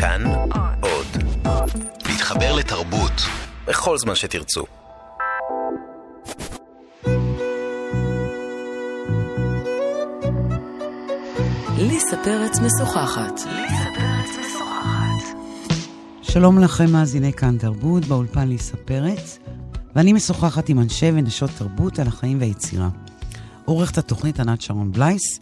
[0.00, 0.22] כאן
[0.80, 1.06] עוד.
[2.08, 3.12] להתחבר לתרבות
[3.66, 4.64] בכל זמן שתרצו.
[11.78, 13.40] ליסה פרץ משוחחת.
[16.22, 19.38] שלום לכם, מאזיני כאן תרבות, באולפן ליסה פרץ,
[19.96, 22.88] ואני משוחחת עם אנשי ונשות תרבות על החיים והיצירה.
[23.64, 25.40] עורכת התוכנית ענת שרון בלייס,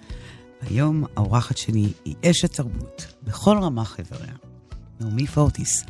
[0.62, 4.45] והיום האורחת שלי היא אשת תרבות, בכל רמ"ח איבריה.
[5.00, 5.84] נעמי פורטיס,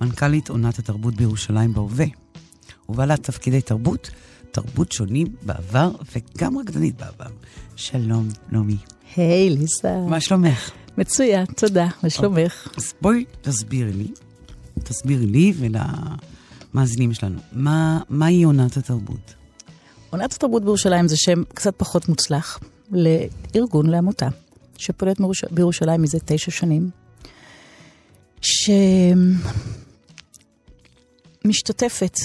[0.00, 2.06] מנכ"לית עונת התרבות בירושלים בהווה,
[2.88, 4.10] ובעלת תפקידי תרבות,
[4.50, 7.30] תרבות שונים בעבר וגם רקדנית בעבר.
[7.76, 8.76] שלום, נעמי.
[9.16, 9.96] היי, ליסה.
[10.08, 10.70] מה שלומך?
[10.98, 11.88] מצוין, תודה.
[12.02, 12.68] מה שלומך?
[12.76, 14.08] אז בואי תסבירי לי,
[14.78, 19.34] תסבירי לי ולמאזינים שלנו, מה, מהי עונת התרבות?
[20.10, 22.60] עונת התרבות בירושלים זה שם קצת פחות מוצלח
[22.90, 24.28] לארגון, לעמותה,
[24.76, 25.16] שפועלת.
[25.50, 26.90] בירושלים מזה תשע שנים,
[31.44, 32.18] שמשתתפת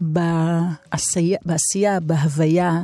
[0.00, 2.82] בעשייה, בעשייה, בהוויה,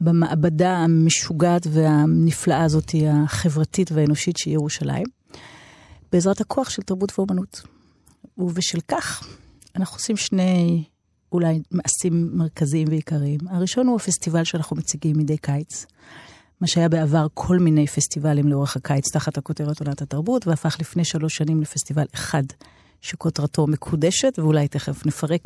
[0.00, 5.06] במעבדה המשוגעת והנפלאה הזאת, החברתית והאנושית שהיא ירושלים,
[6.12, 7.62] בעזרת הכוח של תרבות ואומנות.
[8.38, 9.28] ובשל כך
[9.76, 10.84] אנחנו עושים שני
[11.32, 13.40] אולי מעשים מרכזיים ועיקריים.
[13.50, 15.86] הראשון הוא הפסטיבל שאנחנו מציגים מדי קיץ.
[16.60, 21.36] מה שהיה בעבר כל מיני פסטיבלים לאורך הקיץ תחת הכותרת עונת התרבות, והפך לפני שלוש
[21.36, 22.42] שנים לפסטיבל אחד,
[23.00, 25.42] שכותרתו מקודשת, ואולי תכף נפרק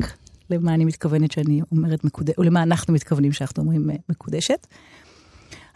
[0.49, 4.67] למה אני מתכוונת שאני אומרת מקודשת, או למה אנחנו מתכוונים שאנחנו אומרים אה, מקודשת.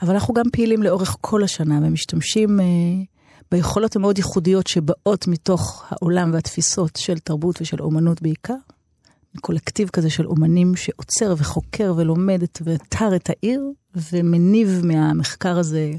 [0.01, 2.65] אבל אנחנו גם פעילים לאורך כל השנה ומשתמשים אה,
[3.51, 8.55] ביכולות המאוד ייחודיות שבאות מתוך העולם והתפיסות של תרבות ושל אומנות בעיקר.
[9.41, 13.61] קולקטיב כזה של אומנים שעוצר וחוקר ולומד ותר את העיר
[14.11, 15.91] ומניב מהמחקר הזה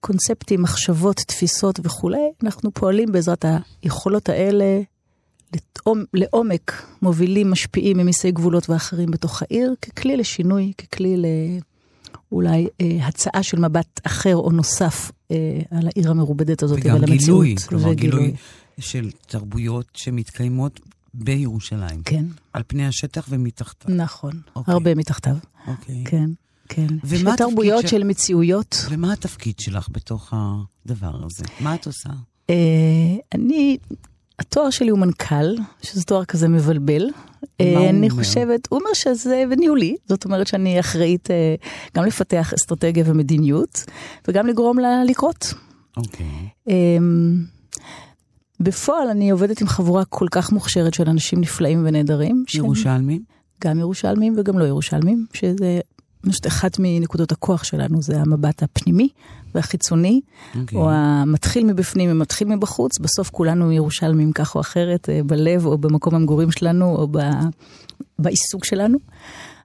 [0.00, 2.30] קונספטים, מחשבות, תפיסות וכולי.
[2.42, 3.44] אנחנו פועלים בעזרת
[3.82, 4.80] היכולות האלה
[6.14, 11.16] לעומק מובילים, משפיעים ממיסי גבולות ואחרים בתוך העיר, ככלי לשינוי, ככלי
[12.30, 15.36] לאולי אה, הצעה של מבט אחר או נוסף אה,
[15.70, 17.18] על העיר המרובדת הזאת וגם ולמציאות.
[17.18, 18.34] גילוי, כלומר גילוי
[18.78, 20.80] של תרבויות שמתקיימות
[21.14, 22.02] בירושלים.
[22.04, 22.24] כן.
[22.52, 23.94] על פני השטח ומתחתיו.
[23.94, 24.74] נכון, אוקיי.
[24.74, 25.36] הרבה מתחתיו.
[25.66, 26.04] אוקיי.
[26.04, 26.30] כן,
[26.68, 26.86] כן.
[27.04, 28.76] התפקיד תרבויות של- של מציאויות.
[28.90, 30.32] ומה התפקיד שלך בתוך
[30.86, 31.44] הדבר הזה?
[31.60, 32.08] מה את עושה?
[32.50, 32.54] אה,
[33.34, 33.76] אני,
[34.38, 37.08] התואר שלי הוא מנכ"ל, שזה תואר כזה מבלבל.
[37.60, 38.10] אה, הוא אני?
[38.10, 41.54] חושבת, הוא אומר שזה בניהולי, זאת אומרת שאני אחראית אה,
[41.96, 43.84] גם לפתח אסטרטגיה ומדיניות,
[44.28, 45.54] וגם לגרום לה לקרות.
[45.96, 46.26] אוקיי.
[46.68, 47.44] אמ,
[48.60, 52.44] בפועל אני עובדת עם חבורה כל כך מוכשרת של אנשים נפלאים ונהדרים.
[52.54, 53.22] ירושלמים?
[53.64, 55.80] גם ירושלמים וגם לא ירושלמים, שזה,
[56.24, 59.08] אני חושבת, אחת מנקודות הכוח שלנו זה המבט הפנימי
[59.54, 60.20] והחיצוני,
[60.60, 60.78] אוקיי.
[60.78, 66.14] או המתחיל מבפנים ומתחיל מבחוץ, בסוף כולנו ירושלמים כך או אחרת, אה, בלב או במקום
[66.14, 67.18] המגורים שלנו או ב,
[68.18, 68.98] בעיסוק שלנו,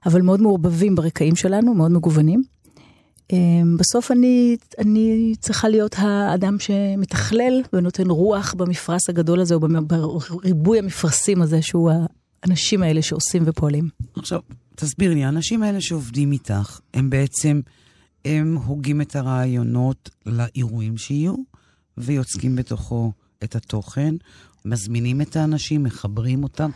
[0.06, 2.42] אבל מאוד מעורבבים ברקעים שלנו, מאוד מגוונים.
[3.32, 3.38] אה,
[3.78, 11.42] בסוף אני, אני צריכה להיות האדם שמתכלל ונותן רוח במפרש הגדול הזה, או בריבוי המפרשים
[11.42, 11.90] הזה, שהוא
[12.44, 13.88] האנשים האלה שעושים ופועלים.
[14.16, 14.40] עכשיו,
[14.74, 17.60] תסביר לי, האנשים האלה שעובדים איתך, הם בעצם,
[18.24, 21.34] הם הוגים את הרעיונות לאירועים שיהיו,
[21.98, 23.12] ויוצקים בתוכו
[23.44, 24.14] את התוכן,
[24.64, 26.70] מזמינים את האנשים, מחברים אותם.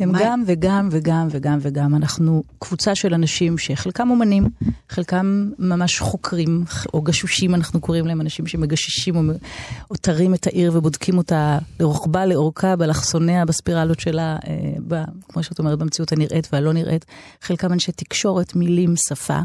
[0.00, 1.94] הם מה- גם וגם וגם וגם וגם.
[1.94, 4.48] אנחנו קבוצה של אנשים שחלקם אומנים,
[4.88, 6.64] חלקם ממש חוקרים,
[6.94, 9.30] או גשושים אנחנו קוראים להם, אנשים שמגששים
[9.90, 14.54] או, תרים את העיר ובודקים אותה לרוחבה, לאורכה, באלכסוניה, בספירלות שלה, אה,
[14.88, 17.04] ב, כמו שאת אומרת, במציאות הנראית והלא נראית.
[17.42, 19.40] חלקם אנשי תקשורת, מילים, שפה.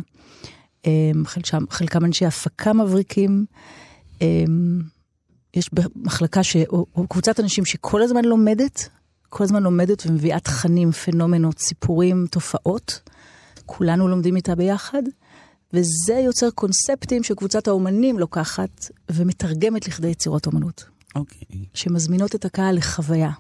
[0.86, 0.92] אה,
[1.26, 3.46] חלקם, חלקם אנשי הפקה מבריקים.
[4.22, 4.28] אה,
[5.54, 6.56] יש מחלקה, ש...
[6.56, 8.90] או, או קבוצת אנשים שכל הזמן לומדת,
[9.34, 13.00] כל הזמן לומדת ומביאה תכנים, פנומנות, סיפורים, תופעות.
[13.66, 15.04] כולנו לומדים איתה ביחד,
[15.74, 21.66] וזה יוצר קונספטים שקבוצת האומנים לוקחת ומתרגמת לכדי יצירות אומנות, אוקיי.
[21.74, 23.32] שמזמינות את הקהל לחוויה.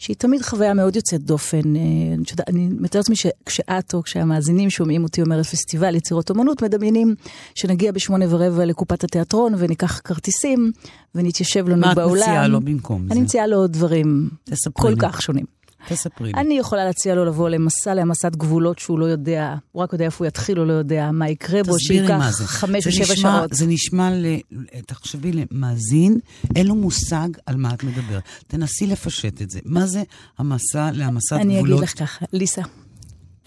[0.00, 1.76] שהיא תמיד חוויה מאוד יוצאת דופן.
[1.76, 1.82] אה,
[2.14, 7.14] אני אני מתארת לעצמי שכשאת או כשהמאזינים שומעים אותי אומרת פסטיבל יצירות אומנות, מדמיינים
[7.54, 10.72] שנגיע בשמונה ורבע לקופת התיאטרון וניקח כרטיסים
[11.14, 12.22] ונתיישב לנו מה את באולם.
[12.22, 13.24] מציעה לו במקום אני זה?
[13.24, 14.28] מציעה לו דברים
[14.72, 14.94] כל.
[14.98, 15.44] כך שונים.
[15.88, 16.40] תספרי לי.
[16.40, 20.24] אני יכולה להציע לו לבוא למסע להעמסת גבולות שהוא לא יודע, הוא רק יודע איפה
[20.24, 22.30] הוא יתחיל, הוא לא יודע מה יקרה בו, שייקח.
[22.30, 23.52] חמש או שבע שעות.
[23.52, 24.26] זה נשמע, ל...
[24.86, 26.18] תחשבי למאזין,
[26.56, 28.22] אין לו מושג על מה את מדברת.
[28.46, 29.60] תנסי לפשט את זה.
[29.64, 30.02] מה זה
[30.38, 31.82] המסע להעמסת אני אגיד גבולות?
[31.82, 32.62] לך ככה, ליסה,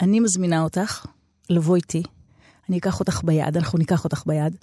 [0.00, 1.06] אני מזמינה אותך
[1.50, 2.02] לבוא איתי,
[2.68, 4.56] אני אקח אותך ביד, אנחנו ניקח אותך ביד,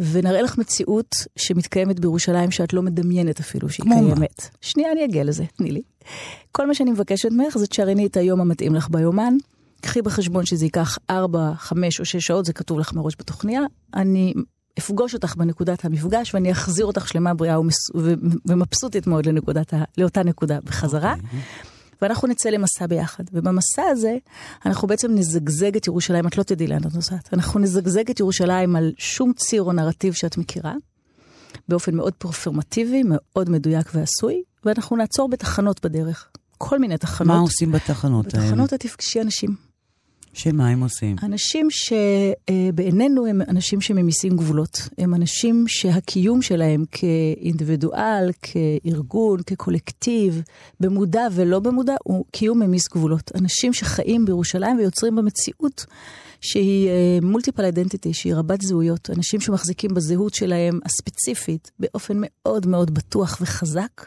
[0.00, 4.14] ונראה לך מציאות שמתקיימת בירושלים שאת לא מדמיינת אפילו שהיא כמו מה?
[4.14, 4.48] קיימת.
[4.60, 5.82] שנייה, אני אגיע לזה, תני לי.
[6.52, 9.34] כל מה שאני מבקשת ממך זה תשרייני את היום המתאים לך ביומן.
[9.80, 13.60] קחי בחשבון שזה ייקח 4, 5 או 6 שעות, זה כתוב לך מראש בתוכניה.
[13.94, 14.34] אני
[14.78, 17.90] אפגוש אותך בנקודת המפגש ואני אחזיר אותך שלמה, בריאה ומס...
[17.96, 18.14] ו...
[18.46, 19.84] ומבסוטית מאוד לנקודת ה...
[19.98, 21.14] לאותה נקודה בחזרה.
[22.04, 23.24] ואנחנו נצא למסע ביחד.
[23.32, 24.16] ובמסע הזה,
[24.66, 27.34] אנחנו בעצם נזגזג את ירושלים, את לא תדעי לאן את נוסעת.
[27.34, 30.74] אנחנו נזגזג את ירושלים על שום ציר או נרטיב שאת מכירה,
[31.68, 36.28] באופן מאוד פרפורמטיבי, מאוד מדויק ועשוי, ואנחנו נעצור בתחנות בדרך.
[36.58, 37.36] כל מיני תחנות.
[37.36, 38.46] מה עושים בתחנות האלה?
[38.46, 39.56] בתחנות את תפגשי אנשים.
[40.34, 41.16] שמה הם עושים?
[41.22, 44.88] אנשים שבעינינו הם אנשים שממיסים גבולות.
[44.98, 50.42] הם אנשים שהקיום שלהם כאינדיבידואל, כארגון, כקולקטיב,
[50.80, 53.30] במודע ולא במודע, הוא קיום ממיס גבולות.
[53.34, 55.86] אנשים שחיים בירושלים ויוצרים במציאות
[56.40, 56.90] שהיא
[57.22, 59.10] מולטיפל אידנטיטי, שהיא רבת זהויות.
[59.10, 64.06] אנשים שמחזיקים בזהות שלהם הספציפית באופן מאוד מאוד בטוח וחזק.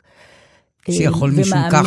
[0.92, 1.86] שיכול משום כך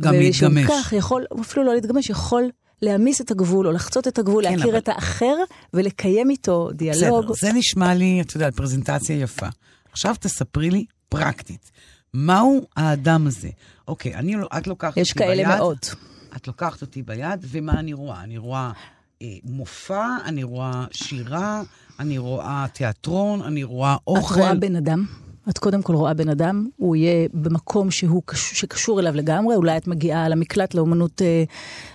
[0.00, 0.42] גם להתגמש.
[0.42, 2.50] ומשום כך יכול, אפילו לא להתגמש, יכול
[2.82, 4.78] להעמיס את הגבול או לחצות את הגבול, כן, להכיר אבל...
[4.78, 5.34] את האחר
[5.74, 7.24] ולקיים איתו דיאלוג.
[7.24, 9.46] בסדר, זה נשמע לי, את יודעת, פרזנטציה יפה.
[9.92, 11.70] עכשיו תספרי לי פרקטית,
[12.14, 13.48] מהו האדם הזה?
[13.88, 15.06] אוקיי, אני, לא- את לוקחת אותי ביד.
[15.06, 15.78] יש כאלה מאוד.
[16.36, 18.22] את לוקחת אותי ביד, ומה אני רואה?
[18.22, 18.72] אני רואה
[19.22, 21.62] אה, מופע, אני רואה שירה,
[22.00, 24.34] אני רואה תיאטרון, אני רואה אוכל.
[24.34, 25.06] את רואה בן אדם.
[25.48, 29.76] את קודם כל רואה בן אדם, הוא יהיה במקום שהוא קש, שקשור אליו לגמרי, אולי
[29.76, 31.44] את מגיעה למקלט לאומנות, אה,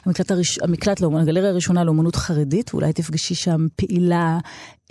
[0.05, 4.37] המקלט, הראש, המקלט לאומנות, הגלריה הראשונה לאומנות חרדית, ואולי תפגשי שם פעילה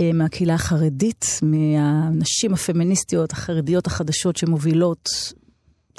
[0.00, 5.08] אה, מהקהילה החרדית, מהנשים הפמיניסטיות החרדיות החדשות שמובילות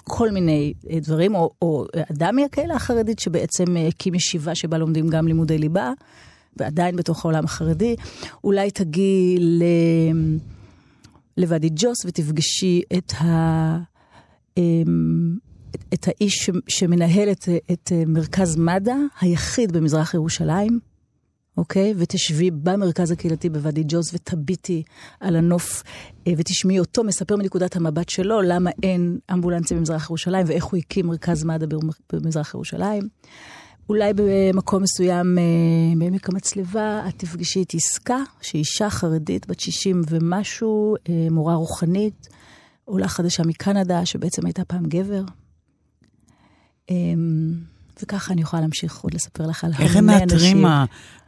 [0.03, 5.27] כל מיני אה, דברים, או, או אדם מהקהילה החרדית שבעצם הקים ישיבה שבה לומדים גם
[5.27, 5.92] לימודי ליבה,
[6.57, 7.95] ועדיין בתוך העולם החרדי.
[8.44, 9.63] אולי תגיעי ל...
[11.38, 13.78] לוואדי ג'וס ותפגשי את, ה,
[15.94, 18.92] את האיש שמנהל את, את מרכז מד"א
[19.22, 20.80] היחיד במזרח ירושלים,
[21.57, 21.94] אוקיי?
[21.98, 24.84] ותשבי במרכז הקהילתי בוואדי ג'וס ותביטי
[25.19, 25.84] על הנוף
[26.30, 31.44] ותשמעי אותו מספר מנקודת המבט שלו למה אין אמבולנסים במזרח ירושלים ואיך הוא הקים מרכז
[31.44, 31.66] מד"א
[32.13, 33.04] במזרח ירושלים.
[33.89, 35.38] אולי במקום מסוים
[35.98, 40.95] בעמק המצלבה, את תפגשי את עסקה, שהיא אישה חרדית בת 60 ומשהו,
[41.31, 42.28] מורה רוחנית,
[42.86, 45.24] עולה חדשה מקנדה, שבעצם הייתה פעם גבר.
[48.04, 50.07] וככה אני יכולה להמשיך עוד לספר לך על המוני אנשים.
[50.07, 50.66] איך הם מאתרים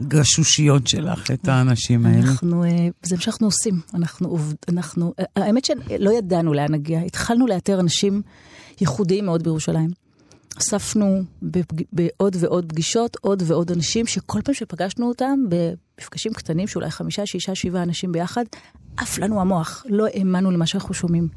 [0.01, 2.17] הגשושיות שלך, את האנשים האלה?
[2.17, 2.63] אנחנו,
[3.03, 3.81] זה מה שאנחנו עושים.
[3.93, 4.37] אנחנו,
[4.69, 7.01] אנחנו, האמת שלא ידענו לאן נגיע.
[7.01, 8.21] התחלנו לאתר אנשים
[8.81, 10.08] ייחודיים מאוד בירושלים.
[10.59, 11.23] אספנו
[11.93, 17.55] בעוד ועוד פגישות, עוד ועוד אנשים, שכל פעם שפגשנו אותם במפגשים קטנים, שאולי חמישה, שישה,
[17.55, 18.43] שבעה אנשים ביחד,
[18.97, 21.27] עף לנו המוח, לא האמנו למה שאנחנו שומעים.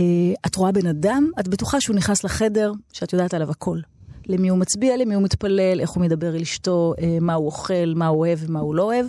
[0.00, 0.02] Uh,
[0.46, 3.78] את רואה בן אדם, את בטוחה שהוא נכנס לחדר, שאת יודעת עליו הכל.
[4.26, 7.92] למי הוא מצביע, למי הוא מתפלל, איך הוא מדבר אל אשתו, uh, מה הוא אוכל,
[7.96, 9.06] מה הוא אוהב ומה הוא לא אוהב.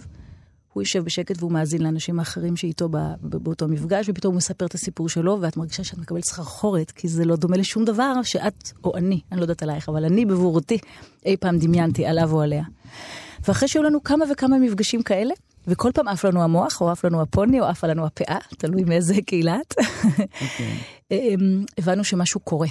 [0.77, 2.89] הוא יושב בשקט והוא מאזין לאנשים האחרים שאיתו
[3.21, 7.25] באותו מפגש, ופתאום הוא מספר את הסיפור שלו, ואת מרגישה שאת מקבלת סחרחורת, כי זה
[7.25, 10.77] לא דומה לשום דבר שאת, או אני, אני לא יודעת עלייך, אבל אני בבורותי
[11.25, 12.63] אי פעם דמיינתי עליו או עליה.
[13.47, 15.33] ואחרי שהיו לנו כמה וכמה מפגשים כאלה,
[15.67, 19.15] וכל פעם עף לנו המוח, או עף לנו הפוני, או עפה לנו הפאה, תלוי מאיזה
[19.25, 20.61] קהילה את, okay.
[21.11, 22.67] אמ, הבנו שמשהו קורה.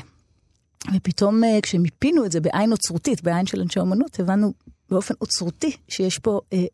[0.95, 4.53] ופתאום אה, כשמיפינו את זה בעין אוצרותית, בעין של אנשי אומנות, הבנו
[4.91, 6.65] באופן אוצרותי שיש פה אה,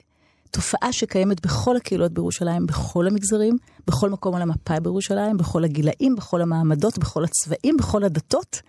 [0.53, 3.57] תופעה שקיימת בכל הקהילות בירושלים, בכל המגזרים,
[3.87, 8.63] בכל מקום על המפה בירושלים, בכל הגילאים, בכל המעמדות, בכל הצבעים, בכל הדתות.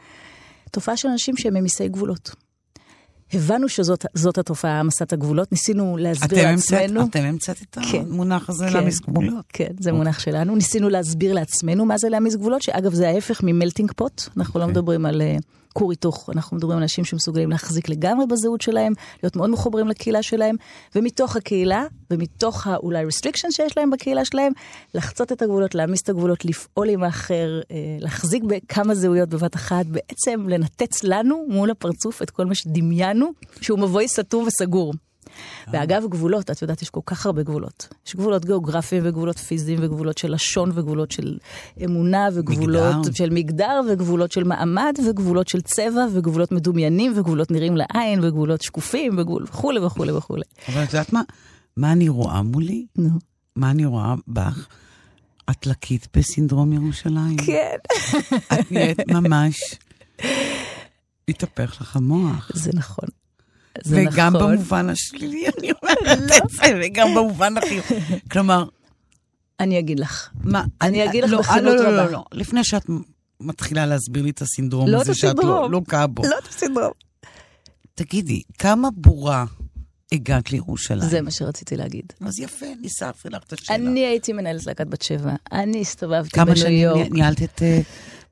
[0.71, 2.35] תופעה של אנשים שהם ממיסי גבולות.
[3.33, 7.05] הבנו שזאת התופעה, העמסת הגבולות, ניסינו להסביר לעצמנו.
[7.05, 9.45] אתם המצאת את כן, המונח הזה כן, להעמיס גבולות.
[9.49, 9.91] כן, זה.
[9.91, 10.55] מונח שלנו.
[10.55, 14.63] ניסינו להסביר לעצמנו מה זה להעמיס גבולות, שאגב זה ההפך ממלטינג פוט, אנחנו okay.
[14.63, 14.71] לא כן.
[14.71, 19.35] מדברים על uh, כור היתוך, אנחנו מדברים על אנשים שמסוגלים להחזיק לגמרי בזהות שלהם, להיות
[19.35, 20.55] מאוד מחוברים לקהילה שלהם,
[20.95, 24.51] ומתוך הקהילה, ומתוך האולי restriction שיש להם בקהילה שלהם,
[24.93, 27.65] לחצות את הגבולות, להעמיס את הגבולות, לפעול עם האחר, uh,
[27.99, 33.79] להחזיק בכמה זהויות בבת אחת, בעצם לנתץ לנו מול הפרצוף את כל מה שדמיינו, שהוא
[33.79, 34.93] מבוי סתום וסגור.
[35.73, 37.87] ואגב, גבולות, את יודעת, יש כל כך הרבה גבולות.
[38.07, 41.37] יש גבולות גיאוגרפיים וגבולות פיזיים וגבולות של לשון וגבולות של
[41.85, 43.13] אמונה וגבולות מגדר.
[43.13, 49.17] של מגדר וגבולות של מעמד וגבולות של צבע וגבולות מדומיינים וגבולות נראים לעין וגבולות שקופים
[49.17, 50.43] וגבול וכולי וכולי וכולי.
[50.69, 51.21] אבל את יודעת מה?
[51.77, 52.85] מה אני רואה מולי?
[52.97, 53.09] נו.
[53.55, 54.67] מה אני רואה בך?
[55.49, 57.37] את לקית בסינדרום ירושלים.
[57.37, 57.77] כן.
[58.53, 59.75] את נהיית ממש...
[61.27, 62.51] התהפך לך המוח.
[62.53, 63.07] זה נכון.
[63.83, 64.55] זה וגם נכון.
[64.55, 66.35] במובן השלילי, אני אומרת לא.
[66.37, 67.85] את זה, וגם במובן החיוב.
[68.31, 68.65] כלומר,
[69.59, 70.29] אני אגיד לך.
[70.43, 70.63] מה?
[70.81, 72.05] אני אגיד לך לא, בכנות לא, לא, רבה.
[72.05, 72.23] לא, לא.
[72.31, 72.85] לפני שאת
[73.39, 75.71] מתחילה להסביר לי את הסינדרום לא את הזה שאת לא הסינדרום.
[75.71, 76.23] לוקה בו.
[76.23, 76.91] לא את הסינדרום.
[77.95, 79.45] תגידי, כמה בורה
[80.11, 81.09] הגעת לירושלים?
[81.09, 82.13] זה מה שרציתי להגיד.
[82.21, 82.65] אז יפה,
[83.09, 83.75] אפילו לך את השאלה.
[83.77, 87.11] אני הייתי מנהלת להקת בת שבע, אני הסתובבתי כמה בניו שנים יורק.
[87.11, 87.61] ניהלת את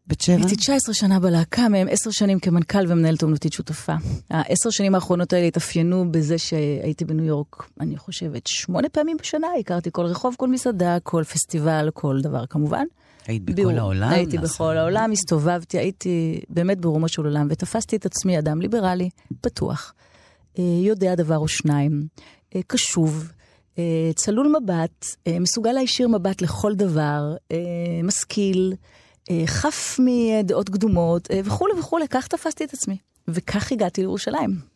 [0.07, 0.35] בית שבע?
[0.35, 3.93] הייתי 19 שנה בלהקה, מהם 10 שנים כמנכ"ל ומנהלת אומנותית שותפה.
[4.29, 9.89] העשר שנים האחרונות האלה התאפיינו בזה שהייתי בניו יורק, אני חושבת, שמונה פעמים בשנה, הכרתי
[9.93, 12.85] כל רחוב, כל מסעדה, כל פסטיבל, כל דבר כמובן.
[13.27, 13.71] היית בכל ביור.
[13.71, 14.09] העולם?
[14.09, 19.09] הייתי לעשות- בכל העולם, הסתובבתי, הייתי באמת ברומו של עולם, ותפסתי את עצמי אדם ליברלי,
[19.41, 19.93] פתוח,
[20.59, 22.07] אה, יודע דבר או שניים,
[22.55, 23.31] אה, קשוב,
[23.77, 23.83] אה,
[24.15, 25.05] צלול מבט,
[25.39, 27.35] מסוגל להישיר מבט לכל דבר,
[28.03, 28.73] משכיל,
[29.45, 32.97] חף מדעות קדומות, אה, וכולי וכולי, כך תפסתי את עצמי.
[33.27, 34.71] וכך הגעתי לירושלים.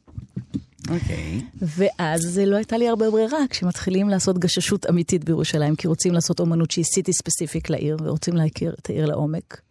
[0.89, 1.41] אוקיי.
[1.62, 6.71] ואז לא הייתה לי הרבה ברירה כשמתחילים לעשות גששות אמיתית בירושלים, כי רוצים לעשות אומנות
[6.71, 9.62] שהיא סיטי ספציפיק לעיר, ורוצים להכיר את העיר לעומק.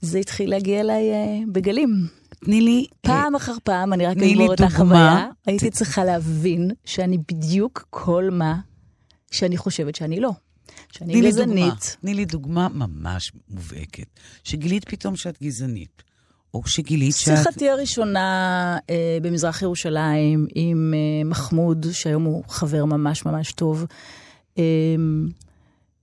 [0.00, 2.06] זה התחיל להגיע אליי אה, בגלים.
[2.44, 2.86] תני לי...
[2.90, 4.60] אה, פעם אחר פעם, אני רק אגמור את.
[4.60, 8.56] החוויה, הייתי צריכה להבין שאני בדיוק כל מה
[9.30, 10.30] שאני חושבת שאני לא.
[10.94, 11.20] שאני.
[11.20, 11.96] גזענית.
[12.00, 14.06] תני לי דוגמה ממש מובהקת.
[14.44, 16.02] שגילית פתאום שאת גזענית.
[16.54, 17.36] או שגילית שאת...
[17.36, 23.86] שיחתי הראשונה אה, במזרח ירושלים עם אה, מחמוד, שהיום הוא חבר ממש ממש טוב,
[24.58, 24.64] אה,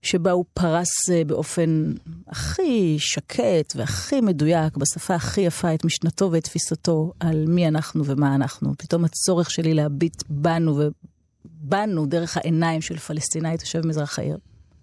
[0.02, 1.94] שבה הוא פרס אה, באופן
[2.28, 8.36] הכי שקט והכי מדויק, בשפה הכי יפה, את משנתו ואת תפיסתו על מי אנחנו ומה
[8.36, 8.74] אנחנו.
[8.78, 14.38] פתאום הצורך שלי להביט בנו ובנו דרך העיניים של פלסטינאי תושב מזרח העיר,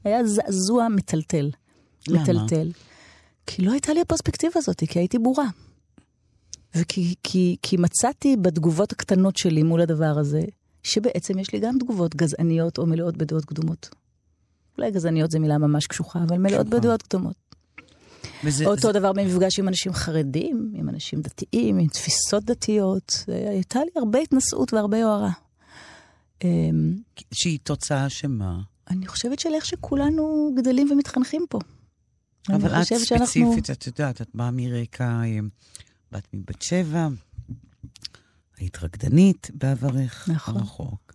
[0.08, 1.50] היה זעזוע מטלטל.
[2.08, 2.22] למה?
[2.22, 2.70] מטלטל.
[3.46, 5.46] כי לא הייתה לי הפרספקטיבה הזאת, כי הייתי בורה.
[6.76, 10.40] וכי כי, כי מצאתי בתגובות הקטנות שלי מול הדבר הזה,
[10.82, 13.88] שבעצם יש לי גם תגובות גזעניות או מלאות בדעות קדומות.
[14.78, 16.80] אולי גזעניות זו מילה ממש קשוחה, אבל מלאות קשוחה.
[16.80, 17.34] בדעות קדומות.
[18.44, 23.24] וזה, אותו זה, דבר במפגש עם אנשים חרדים, עם אנשים דתיים, עם תפיסות דתיות.
[23.28, 25.30] אה, הייתה לי הרבה התנשאות והרבה יוהרה.
[26.44, 26.96] אמ,
[27.34, 28.60] שהיא תוצאה שמה?
[28.90, 31.58] אני חושבת של איך שכולנו גדלים ומתחנכים פה.
[32.48, 35.38] אבל את חושבת שאנחנו- ספציפית, את יודעת, את באה מרקע, אה,
[36.12, 37.08] באת מבת שבע,
[38.58, 40.56] היית רקדנית בעברך נכון.
[40.56, 41.12] הרחוק.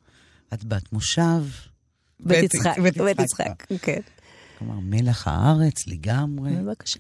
[0.54, 1.44] את בת מושב.
[2.20, 3.64] בית יצחק, בית יצחק.
[3.82, 4.00] כן.
[4.60, 6.52] כלומר, מלח הארץ לגמרי.
[6.56, 7.00] בבקשה.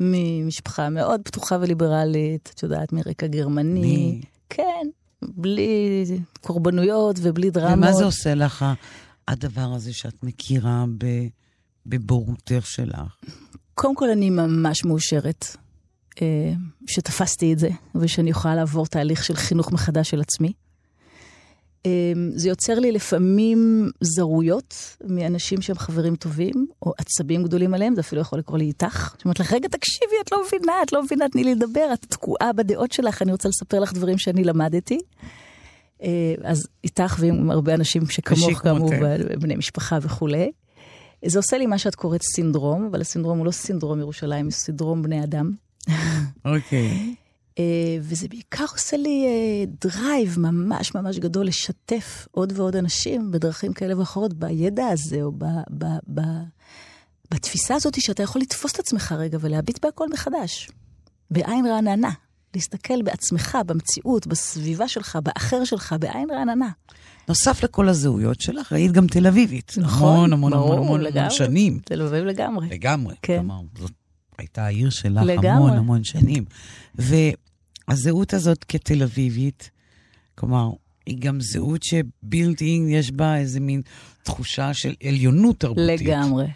[0.00, 3.80] ממשפחה מאוד פתוחה וליברלית, את יודעת, מרקע גרמני.
[3.80, 4.20] אני-
[4.50, 4.86] כן,
[5.22, 6.04] בלי
[6.40, 7.78] קורבנויות ובלי דרמות.
[7.78, 8.64] ומה זה עושה לך,
[9.28, 10.84] הדבר הזה שאת מכירה
[11.86, 13.16] בבורותך שלך?
[13.74, 15.46] קודם כל, אני ממש מאושרת
[16.22, 16.52] אה,
[16.86, 20.52] שתפסתי את זה, ושאני יכולה לעבור תהליך של חינוך מחדש של עצמי.
[21.86, 28.00] אה, זה יוצר לי לפעמים זרויות מאנשים שהם חברים טובים, או עצבים גדולים עליהם, זה
[28.00, 29.14] אפילו יכול לקרוא לי איתך.
[29.18, 32.52] שאומרת לך, רגע, תקשיבי, את לא מבינה, את לא מבינה, תני לי לדבר, את תקועה
[32.52, 34.98] בדעות שלך, אני רוצה לספר לך דברים שאני למדתי.
[36.02, 38.94] אה, אז איתך ועם הרבה אנשים שכמוך, ושכמותך.
[38.94, 40.52] כמובן, בני משפחה וכולי.
[41.26, 45.02] זה עושה לי מה שאת קוראת סינדרום, אבל הסינדרום הוא לא סינדרום ירושלים, הוא סינדרום
[45.02, 45.52] בני אדם.
[46.44, 47.14] אוקיי.
[47.58, 53.72] אה, וזה בעיקר עושה לי אה, drive ממש ממש גדול לשתף עוד ועוד אנשים בדרכים
[53.72, 55.84] כאלה ואחרות, בידע הזה, או ב, ב,
[56.14, 56.20] ב,
[57.30, 60.70] בתפיסה הזאת שאתה יכול לתפוס את עצמך רגע ולהביט בהכל מחדש.
[61.30, 62.10] בעין רעננה.
[62.54, 66.68] להסתכל בעצמך, במציאות, בסביבה שלך, באחר שלך, בעין רעננה.
[67.28, 69.74] נוסף לכל הזהויות שלך, היית גם תל אביבית.
[69.76, 71.30] נכון, המון המון ברור, המון המון לגמרי.
[71.30, 71.78] שנים.
[71.84, 72.68] תל אביב לגמרי.
[72.70, 73.14] לגמרי.
[73.22, 73.36] כן.
[73.38, 73.92] כלומר, זאת
[74.38, 75.50] הייתה העיר שלך לגמרי.
[75.50, 76.44] המון המון שנים.
[77.88, 79.70] והזהות הזאת כתל אביבית,
[80.34, 80.70] כלומר,
[81.06, 83.82] היא גם זהות שבילט-אין יש בה איזה מין
[84.22, 86.00] תחושה של עליונות תרבותית.
[86.00, 86.46] לגמרי.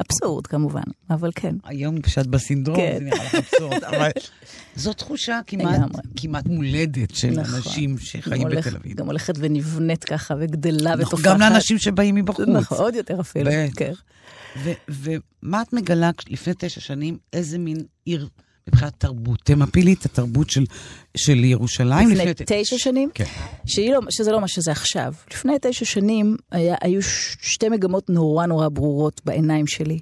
[0.00, 1.54] אבסורד כמובן, אבל כן.
[1.64, 2.94] היום כשאת בסינדרום, כן.
[2.98, 4.10] זה נראה לך אבסורד, אבל
[4.76, 5.80] זו תחושה כמעט.
[6.16, 7.54] כמעט מולדת של נכון.
[7.54, 8.96] אנשים שחיים הולך- בתל אביב.
[8.96, 11.24] גם הולכת ונבנית ככה וגדלה נכון, ותופחת.
[11.24, 12.48] גם לאנשים שבאים מבחוץ.
[12.48, 13.50] נכון, עוד יותר אפילו.
[13.76, 13.92] כן.
[14.88, 18.28] ומה את מגלה לפני תשע שנים, איזה מין עיר
[18.68, 19.38] מבחינת תרבות?
[19.44, 20.64] תמפי לי את התרבות של,
[21.16, 23.10] של ירושלים לפני ת- תשע שנים?
[23.14, 23.24] כן.
[23.78, 25.14] לא, שזה לא מה שזה עכשיו.
[25.30, 27.02] לפני תשע שנים היה, היו
[27.42, 29.98] שתי מגמות נורא נורא ברורות בעיניים שלי.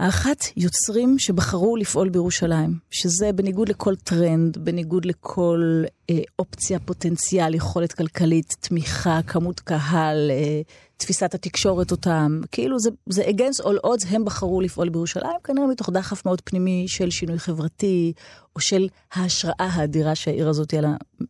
[0.00, 7.92] האחת, יוצרים שבחרו לפעול בירושלים, שזה בניגוד לכל טרנד, בניגוד לכל אה, אופציה, פוטנציאל, יכולת
[7.92, 10.60] כלכלית, תמיכה, כמות קהל, אה,
[10.98, 15.90] תפיסת התקשורת אותם, כאילו זה, זה against all odds, הם בחרו לפעול בירושלים, כנראה מתוך
[15.90, 18.12] דחף מאוד פנימי של שינוי חברתי,
[18.56, 20.84] או של ההשראה האדירה שהעיר הזאת על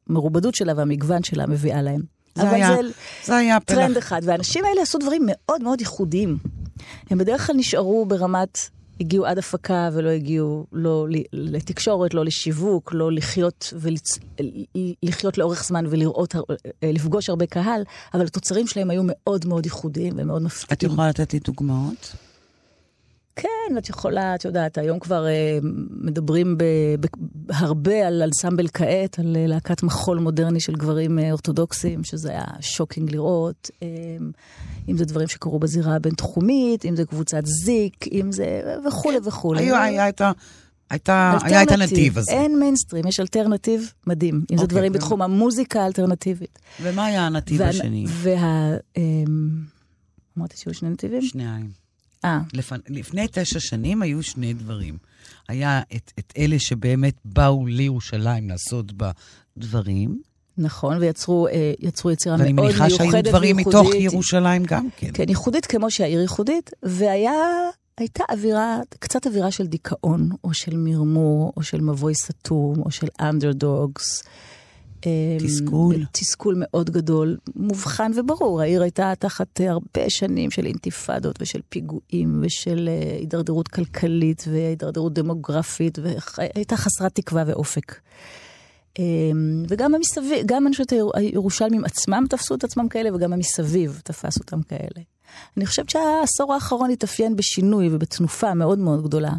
[0.09, 2.01] המרובדות שלה והמגוון שלה מביאה להם.
[2.35, 2.81] זה אבל היה- זה
[3.25, 3.77] זה היה פלח.
[3.79, 6.37] טרנד אחד, והאנשים האלה עשו דברים מאוד מאוד ייחודיים.
[7.11, 8.59] הם בדרך כלל נשארו ברמת,
[9.01, 14.19] הגיעו עד הפקה ולא הגיעו לא לתקשורת, לא לשיווק, לא לחיות, ולצ...
[15.03, 16.35] לחיות לאורך זמן ולראות,
[16.83, 17.83] לפגוש הרבה קהל,
[18.15, 20.73] אבל התוצרים שלהם היו מאוד מאוד ייחודיים ומאוד מפתיעים.
[20.73, 22.28] את יכולה לתת לי דוגמאות?
[23.41, 25.59] כן, את יכולה, את יודעת, היום כבר אה,
[25.91, 26.65] מדברים ב,
[27.01, 27.07] ב,
[27.51, 32.45] הרבה על אנסמבל כעת, על אה, להקת מחול מודרני של גברים אה, אורתודוקסים, שזה היה
[32.61, 33.89] shocking לראות, אה,
[34.89, 39.65] אם זה דברים שקרו בזירה הבינתחומית, אם זה קבוצת זיק, אם זה וכולי וכולי.
[39.65, 40.33] היה, היה את ה...
[40.91, 42.33] הייתה, היה את הנתיב הזה.
[42.33, 44.35] אין מיינסטרים, יש alternative מדהים.
[44.35, 44.95] אם okay, זה אוקיי, דברים okay.
[44.95, 46.59] בתחום המוזיקה האלטרנטיבית.
[46.83, 48.05] ומה היה הנתיב וה, השני?
[48.09, 48.73] וה...
[48.97, 49.03] אה,
[50.39, 51.23] אמרתי שהיו שני נתיבים?
[51.23, 51.88] שניים.
[52.25, 52.41] אה.
[52.53, 52.73] לפ...
[52.89, 54.99] לפני תשע שנים היו שני דברים.
[55.49, 59.11] היה את, את אלה שבאמת באו לירושלים לעשות בה
[59.57, 60.21] דברים.
[60.59, 62.53] נכון, ויצרו אה, יצירה מאוד מיוחדת וייחודית.
[62.53, 65.11] ואני מניחה שהיו דברים מתוך ירושלים גם כן.
[65.15, 71.63] כן, ייחודית כמו שהעיר ייחודית, והייתה אווירה, קצת אווירה של דיכאון, או של מרמור, או
[71.63, 74.23] של מבוי סתום, או של אנדרדוגס.
[75.39, 75.95] תסכול.
[76.13, 78.61] תסכול מאוד גדול, מובחן וברור.
[78.61, 85.99] העיר הייתה תחת הרבה שנים של אינתיפאדות ושל פיגועים ושל אה, הידרדרות כלכלית והידרדרות דמוגרפית,
[86.03, 87.95] והייתה חסרת תקווה ואופק.
[88.99, 94.39] אמ, וגם המסביב, גם אני חושבת הירושלמים עצמם תפסו את עצמם כאלה, וגם המסביב תפס
[94.39, 95.05] אותם כאלה.
[95.57, 99.33] אני חושבת שהעשור האחרון התאפיין בשינוי ובתנופה מאוד מאוד גדולה.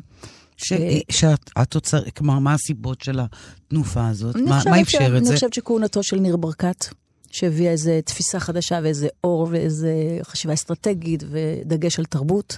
[1.11, 4.35] שהתוצר, כלומר, מה הסיבות של התנופה הזאת?
[4.35, 5.29] מה, מה אפשר את זה?
[5.29, 6.85] אני חושבת שכהונתו של ניר ברקת,
[7.31, 9.87] שהביאה איזו תפיסה חדשה ואיזה אור ואיזו
[10.23, 12.57] חשיבה אסטרטגית ודגש על תרבות.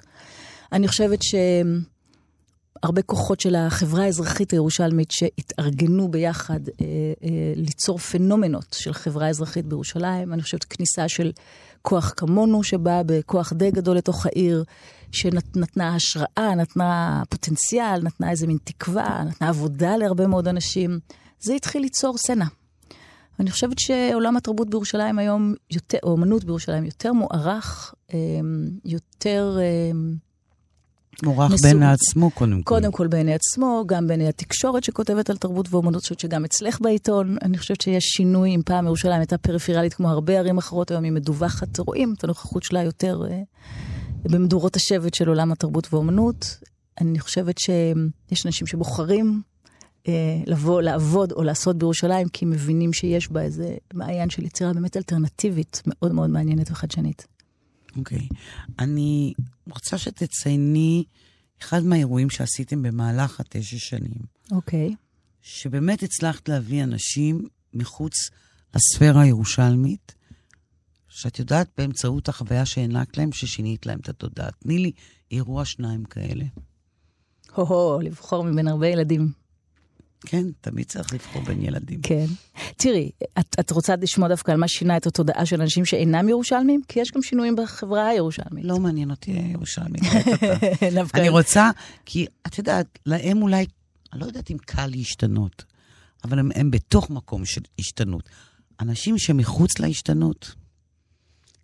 [0.72, 6.86] אני חושבת שהרבה כוחות של החברה האזרחית הירושלמית שהתארגנו ביחד אה,
[7.24, 10.34] אה, ליצור פנומנות של חברה אזרחית בירושלים.
[10.34, 11.31] אני חושבת כניסה של
[11.82, 14.64] כוח כמונו שבא בכוח די גדול לתוך העיר.
[15.12, 21.00] שנתנה השראה, נתנה פוטנציאל, נתנה איזה מין תקווה, נתנה עבודה להרבה מאוד אנשים.
[21.40, 22.46] זה התחיל ליצור סצנה.
[23.40, 29.58] ואני חושבת שעולם התרבות בירושלים היום, יותר, או אמנות בירושלים, יותר מוערך, אמ, יותר...
[31.24, 31.66] מוערך מסוג...
[31.68, 32.76] בעיני עצמו, קודם כל.
[32.76, 36.82] קודם כל בעיני עצמו, גם בעיני התקשורת שכותבת על תרבות ואומנות, אני חושבת שגם אצלך
[36.82, 37.38] בעיתון.
[37.42, 41.12] אני חושבת שיש שינוי, אם פעם ירושלים הייתה פריפריאלית כמו הרבה ערים אחרות, היום היא
[41.12, 43.42] מדווחת, רואים את הנוכחות שלה יותר אה,
[44.24, 46.58] במדורות השבט של עולם התרבות והאומנות.
[47.02, 49.42] אני חושבת שיש אנשים שבוחרים
[50.08, 50.14] אה,
[50.46, 55.82] לבוא, לעבוד או לעשות בירושלים, כי מבינים שיש בה איזה מעיין של יצירה באמת אלטרנטיבית,
[55.86, 57.28] מאוד מאוד מעניינת וחדשנית.
[57.98, 58.18] אוקיי.
[58.18, 58.36] Okay.
[58.80, 59.34] אני
[59.72, 61.03] רוצה שתצייני
[61.62, 64.22] אחד מהאירועים שעשיתם במהלך התשע שנים.
[64.51, 64.90] אוקיי.
[64.90, 64.96] Okay.
[65.42, 68.14] שבאמת הצלחת להביא אנשים מחוץ
[68.75, 70.16] לספירה הירושלמית,
[71.07, 74.51] שאת יודעת באמצעות החוויה שהענקת להם, ששינית להם את התודעה.
[74.51, 74.92] תני לי
[75.31, 76.46] אירוע שניים כאלה.
[77.53, 79.31] הו-הו, לבחור מבין הרבה ילדים.
[80.25, 82.01] כן, תמיד צריך לבחור בין ילדים.
[82.01, 82.25] כן.
[82.77, 86.81] תראי, את, את רוצה לשמוע דווקא על מה שינה את התודעה של אנשים שאינם ירושלמים?
[86.88, 88.66] כי יש גם שינויים בחברה הירושלמית.
[88.66, 90.01] לא מעניין אותי הירושלמית.
[91.14, 91.72] אני רוצה,
[92.05, 93.66] כי את יודעת, להם אולי,
[94.14, 95.64] אני לא יודעת אם קל להשתנות,
[96.24, 98.29] אבל הם, הם בתוך מקום של השתנות.
[98.79, 100.55] אנשים שמחוץ להשתנות,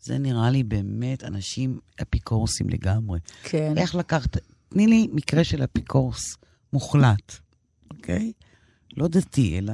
[0.02, 3.20] זה נראה לי באמת אנשים אפיקורסים לגמרי.
[3.44, 3.74] כן.
[3.78, 4.38] איך לקחת,
[4.70, 6.38] תני לי מקרה של אפיקורס
[6.74, 7.34] מוחלט,
[7.92, 8.32] אוקיי?
[8.98, 9.74] לא דתי, אלא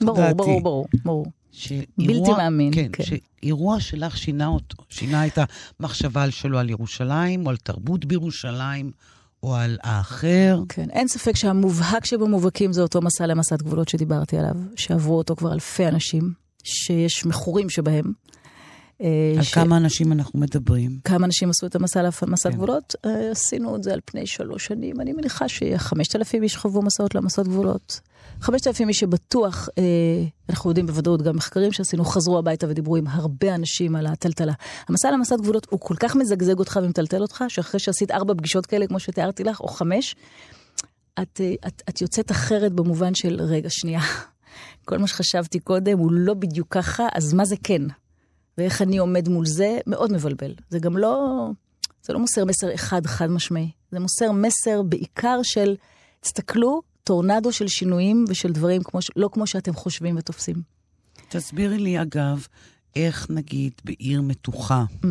[0.00, 0.34] ברור, תודעתי.
[0.34, 1.26] ברור, ברור, ברור.
[1.52, 2.74] שאירוע, בלתי מאמין.
[2.74, 3.04] כן, כן.
[3.04, 5.38] שאירוע שלך שינה אותו, שינה את
[5.80, 8.90] המחשבה שלו על ירושלים, או על תרבות בירושלים,
[9.42, 10.60] או על האחר.
[10.68, 15.52] כן, אין ספק שהמובהק שבמובהקים זה אותו מסע למסעת גבולות שדיברתי עליו, שעברו אותו כבר
[15.52, 16.32] אלפי אנשים,
[16.64, 18.12] שיש מכורים שבהם.
[19.00, 19.54] אה, על ש...
[19.54, 20.98] כמה אנשים אנחנו מדברים?
[21.04, 22.56] כמה אנשים עשו את המסע למסע כן.
[22.56, 22.94] גבולות?
[23.06, 25.00] אה, עשינו את זה על פני שלוש שנים.
[25.00, 28.00] אני מניחה שחמשת אלפים איש חוו מסעות למסעות גבולות.
[28.40, 29.82] חמשת אלפים איש שבטוח, אה,
[30.50, 34.52] אנחנו יודעים בוודאות גם מחקרים שעשינו, חזרו הביתה ודיברו עם הרבה אנשים על הטלטלה.
[34.88, 38.86] המסע למסע גבולות הוא כל כך מזגזג אותך ומטלטל אותך, שאחרי שעשית ארבע פגישות כאלה,
[38.86, 40.16] כמו שתיארתי לך, או חמש,
[41.22, 44.00] את, את, את יוצאת אחרת במובן של, רגע, שנייה,
[44.88, 47.82] כל מה שחשבתי קודם הוא לא בדיוק ככה, אז מה זה כן?
[48.58, 50.54] ואיך אני עומד מול זה, מאוד מבלבל.
[50.70, 51.48] זה גם לא,
[52.02, 55.76] זה לא מוסר מסר אחד חד משמעי, זה מוסר מסר בעיקר של,
[56.20, 60.62] תסתכלו, טורנדו של שינויים ושל דברים כמו, לא כמו שאתם חושבים ותופסים.
[61.28, 62.46] תסבירי לי, אגב,
[62.96, 65.06] איך נגיד בעיר מתוחה, mm-hmm.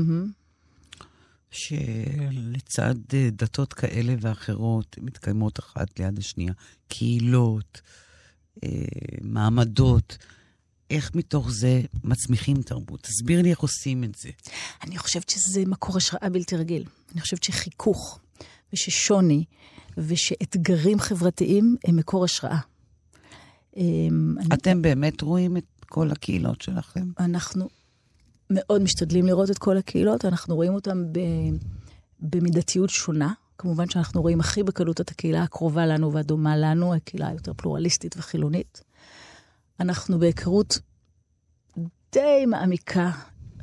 [1.52, 6.54] שלצד אה, דתות כאלה ואחרות מתקיימות אחת ליד השנייה,
[6.88, 7.82] קהילות,
[8.64, 8.70] אה,
[9.22, 10.18] מעמדות,
[10.92, 13.02] איך מתוך זה מצמיחים תרבות?
[13.02, 14.30] תסביר לי איך עושים את זה.
[14.84, 16.86] אני חושבת שזה מקור השראה בלתי רגיל.
[17.14, 18.20] אני חושבת שחיכוך
[18.74, 19.44] וששוני
[19.98, 22.60] ושאתגרים חברתיים הם מקור השראה.
[23.78, 24.82] אמ, אתם אני...
[24.82, 27.06] באמת רואים את כל הקהילות שלכם?
[27.20, 27.70] אנחנו
[28.50, 31.20] מאוד משתדלים לראות את כל הקהילות, אנחנו רואים אותן ב...
[32.20, 33.34] במידתיות שונה.
[33.58, 38.84] כמובן שאנחנו רואים הכי בקלות את הקהילה הקרובה לנו והדומה לנו, הקהילה היותר פלורליסטית וחילונית.
[39.82, 40.80] אנחנו בהיכרות
[42.12, 43.12] די מעמיקה,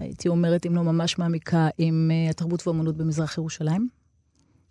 [0.00, 3.88] הייתי אומרת, אם לא ממש מעמיקה, עם uh, התרבות והאמנות במזרח ירושלים,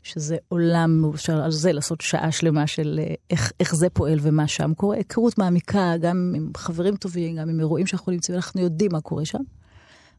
[0.04, 4.48] שזה עולם, אפשר על זה לעשות שעה שלמה של uh, איך, איך זה פועל ומה
[4.48, 4.96] שם קורה.
[4.96, 9.26] היכרות מעמיקה, גם עם חברים טובים, גם עם אירועים שאנחנו נמצאים, אנחנו יודעים מה קורה
[9.26, 9.42] שם.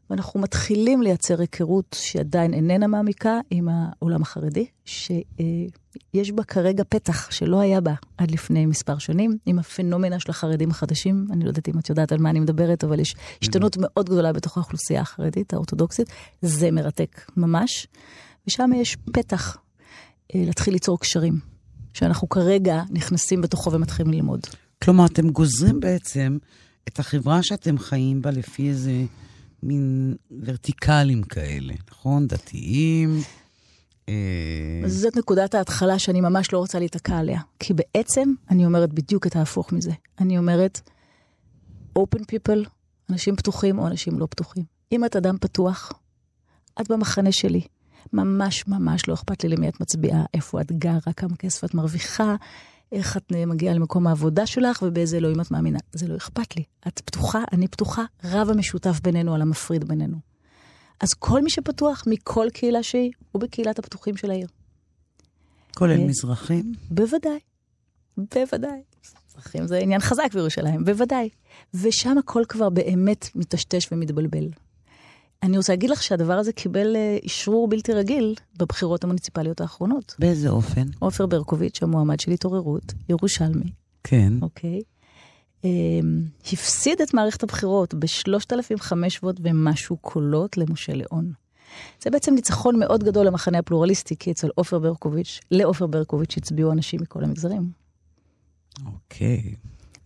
[0.09, 7.59] ואנחנו מתחילים לייצר היכרות שעדיין איננה מעמיקה עם העולם החרדי, שיש בה כרגע פתח שלא
[7.59, 11.27] היה בה עד לפני מספר שנים, עם הפנומנה של החרדים החדשים.
[11.31, 14.33] אני לא יודעת אם את יודעת על מה אני מדברת, אבל יש השתנות מאוד גדולה
[14.33, 16.07] בתוך האוכלוסייה החרדית, האורתודוקסית.
[16.41, 17.87] זה מרתק ממש.
[18.47, 19.57] ושם יש פתח
[20.35, 21.39] אה, להתחיל ליצור קשרים,
[21.93, 24.39] שאנחנו כרגע נכנסים בתוכו ומתחילים ללמוד.
[24.83, 26.37] כלומר, אתם גוזרים בעצם
[26.87, 28.91] את החברה שאתם חיים בה לפי איזה...
[29.63, 32.27] מין ורטיקלים כאלה, נכון?
[32.27, 33.21] דתיים.
[34.09, 37.41] אה, זאת נקודת ההתחלה שאני ממש לא רוצה להיתקע עליה.
[37.59, 39.91] כי בעצם אני אומרת בדיוק את ההפוך מזה.
[40.19, 40.81] אני אומרת,
[41.99, 42.69] open people,
[43.09, 44.63] אנשים פתוחים או אנשים לא פתוחים.
[44.91, 45.91] אם את אדם פתוח,
[46.81, 47.61] את במחנה שלי.
[48.13, 52.35] ממש ממש לא אכפת לי למי את מצביעה, איפה את גרה, כמה כסף את מרוויחה,
[52.91, 55.79] איך את מגיעה למקום העבודה שלך ובאיזה אלוהים את מאמינה.
[55.93, 56.63] זה לא אכפת לי.
[56.87, 60.17] את פתוחה, אני פתוחה, רב המשותף בינינו על המפריד בינינו.
[60.99, 64.47] אז כל מי שפתוח, מכל קהילה שהיא, הוא בקהילת הפתוחים של העיר.
[65.75, 66.73] כולל אה, מזרחים?
[66.91, 67.39] בוודאי,
[68.17, 68.81] בוודאי.
[69.29, 71.29] מזרחים זה עניין חזק בירושלים, בוודאי.
[71.73, 74.49] ושם הכל כבר באמת מטשטש ומתבלבל.
[75.43, 80.15] אני רוצה להגיד לך שהדבר הזה קיבל אישרור אה, בלתי רגיל בבחירות המוניציפליות האחרונות.
[80.19, 80.85] באיזה אופן?
[80.99, 83.71] עופר ברקוביץ', המועמד של התעוררות, ירושלמי.
[84.03, 84.33] כן.
[84.41, 84.81] אוקיי.
[85.61, 85.65] Um,
[86.53, 91.31] הפסיד את מערכת הבחירות ב-3,500 ומשהו קולות למשה ליאון.
[92.01, 97.01] זה בעצם ניצחון מאוד גדול למחנה הפלורליסטי, כי אצל עופר ברקוביץ', לעופר ברקוביץ' הצביעו אנשים
[97.01, 97.71] מכל המגזרים.
[98.85, 99.55] אוקיי.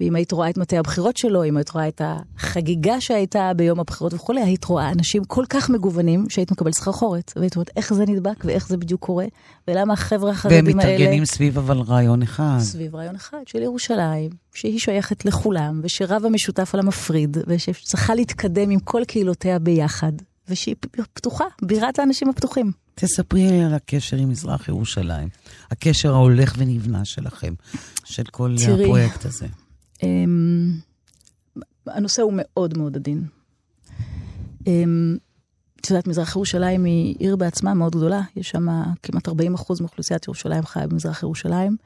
[0.03, 4.13] ואם היית רואה את מטה הבחירות שלו, אם היית רואה את החגיגה שהייתה ביום הבחירות
[4.13, 7.33] וכולי, היית רואה אנשים כל כך מגוונים שהיית מקבל סחרחורת.
[7.35, 9.25] והיית אומרת איך זה נדבק ואיך זה בדיוק קורה,
[9.67, 10.89] ולמה החבר'ה החרדים האלה...
[10.89, 12.57] והם מתארגנים סביב אבל רעיון אחד.
[12.59, 18.79] סביב רעיון אחד של ירושלים, שהיא שייכת לכולם, ושרב המשותף על המפריד, ושצריכה להתקדם עם
[18.79, 20.13] כל קהילותיה ביחד,
[20.49, 20.75] ושהיא
[21.13, 22.71] פתוחה, בירת האנשים הפתוחים.
[22.95, 25.29] תספרי לי על הקשר עם מזרח ירושלים,
[25.71, 27.53] הקשר ההולך ונבנה שלכם,
[28.03, 29.47] של כל תראי, הפרויקט הזה.
[30.03, 30.71] אמ,
[31.87, 33.23] הנושא הוא מאוד מאוד עדין.
[34.67, 35.17] אמ,
[35.81, 38.67] את יודעת, מזרח ירושלים היא עיר בעצמה מאוד גדולה, יש שם
[39.03, 41.77] כמעט 40 אחוז מאוכלוסיית ירושלים חיה במזרח ירושלים.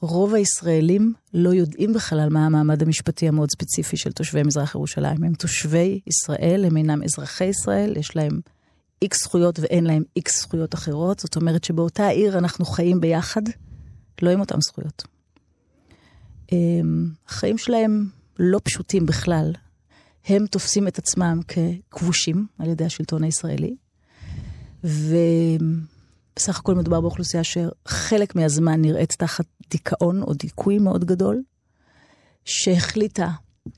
[0.00, 5.24] רוב הישראלים לא יודעים בכלל מה המעמד המשפטי המאוד ספציפי של תושבי מזרח ירושלים.
[5.24, 8.40] הם תושבי ישראל, הם אינם אזרחי ישראל, יש להם
[9.02, 11.18] איקס זכויות ואין להם איקס זכויות אחרות.
[11.18, 13.42] זאת אומרת שבאותה עיר אנחנו חיים ביחד,
[14.22, 15.17] לא עם אותן זכויות.
[17.28, 18.08] החיים שלהם
[18.38, 19.52] לא פשוטים בכלל.
[20.26, 23.76] הם תופסים את עצמם ככבושים על ידי השלטון הישראלי,
[24.84, 31.42] ובסך הכל מדובר באוכלוסייה שחלק מהזמן נראית תחת דיכאון או דיכוי מאוד גדול,
[32.44, 33.30] שהחליטה
[33.68, 33.72] um,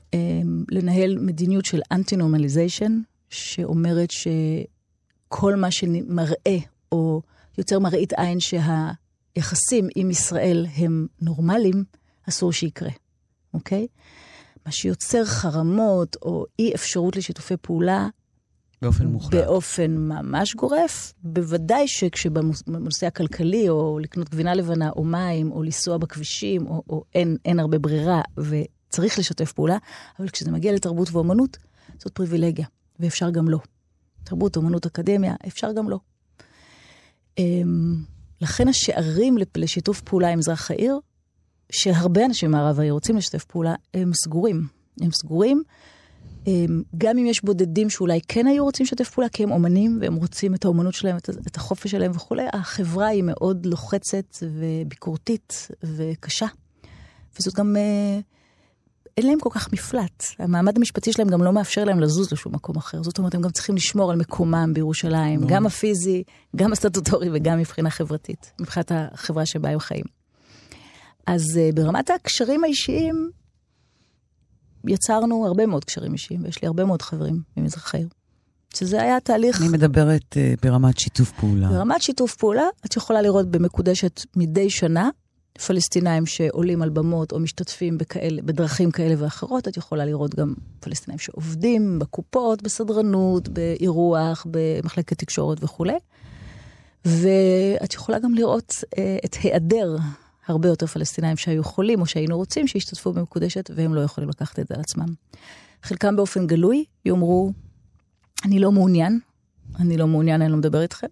[0.71, 6.57] לנהל מדיניות של אנטי-נורמליזיישן, שאומרת שכל מה שמראה
[6.91, 7.21] או
[7.57, 11.83] יוצר מראית עין שהיחסים עם ישראל הם נורמליים,
[12.29, 12.89] אסור שיקרה,
[13.53, 13.87] אוקיי?
[14.65, 18.07] מה שיוצר חרמות או אי אפשרות לשיתופי פעולה,
[18.81, 19.33] באופן מוחלט.
[19.33, 21.13] באופן ממש גורף.
[21.23, 27.37] בוודאי שכשבנושא הכלכלי, או לקנות גבינה לבנה, או מים, או לנסוע בכבישים, או, או אין,
[27.45, 29.77] אין הרבה ברירה, וצריך לשתף פעולה,
[30.19, 31.57] אבל כשזה מגיע לתרבות ואומנות,
[31.99, 32.65] זאת פריבילגיה,
[32.99, 33.59] ואפשר גם לא.
[34.23, 35.99] תרבות, אומנות, אקדמיה, אפשר גם לא.
[37.37, 37.95] אמ,
[38.41, 40.99] לכן השערים לשיתוף פעולה עם מזרח העיר
[41.71, 44.67] שהרבה אנשים במערב העיר רוצים לשתף פעולה, הם סגורים.
[45.01, 45.63] הם סגורים.
[46.97, 50.55] גם אם יש בודדים שאולי כן היו רוצים לשתף פעולה, כי הם אומנים והם רוצים
[50.55, 56.47] את האומנות שלהם, את, את החופש שלהם וכולי, החברה היא מאוד לוחצת וביקורתית וקשה.
[57.39, 58.19] וזאת גם, אה,
[59.17, 60.23] אין להם כל כך מפלט.
[60.39, 63.03] המעמד המשפטי שלהם גם לא מאפשר להם לזוז לשום מקום אחר.
[63.03, 66.23] זאת אומרת, הם גם צריכים לשמור על מקומם בירושלים, גם הפיזי,
[66.55, 70.20] גם הסטטוטורי וגם מבחינה חברתית, מבחינת החברה שבה הם חיים.
[71.27, 73.29] אז uh, ברמת הקשרים האישיים,
[74.87, 78.07] יצרנו הרבה מאוד קשרים אישיים, ויש לי הרבה מאוד חברים ממזרח העיר.
[78.73, 79.61] שזה היה תהליך...
[79.61, 81.67] אני מדברת uh, ברמת שיתוף פעולה.
[81.69, 85.09] ברמת שיתוף פעולה, את יכולה לראות במקודשת מדי שנה
[85.67, 89.67] פלסטינאים שעולים על במות או משתתפים בכאלה, בדרכים כאלה ואחרות.
[89.67, 95.97] את יכולה לראות גם פלסטינאים שעובדים בקופות, בסדרנות, באירוח, במחלקת תקשורת וכולי.
[97.05, 99.95] ואת יכולה גם לראות אה, את היעדר
[100.51, 104.67] הרבה יותר פלסטינאים שהיו חולים או שהיינו רוצים שישתתפו במקודשת, והם לא יכולים לקחת את
[104.67, 105.13] זה על עצמם.
[105.83, 107.51] חלקם באופן גלוי יאמרו,
[108.45, 109.19] אני לא מעוניין,
[109.79, 111.07] אני לא מעוניין, אני לא מדבר איתכם,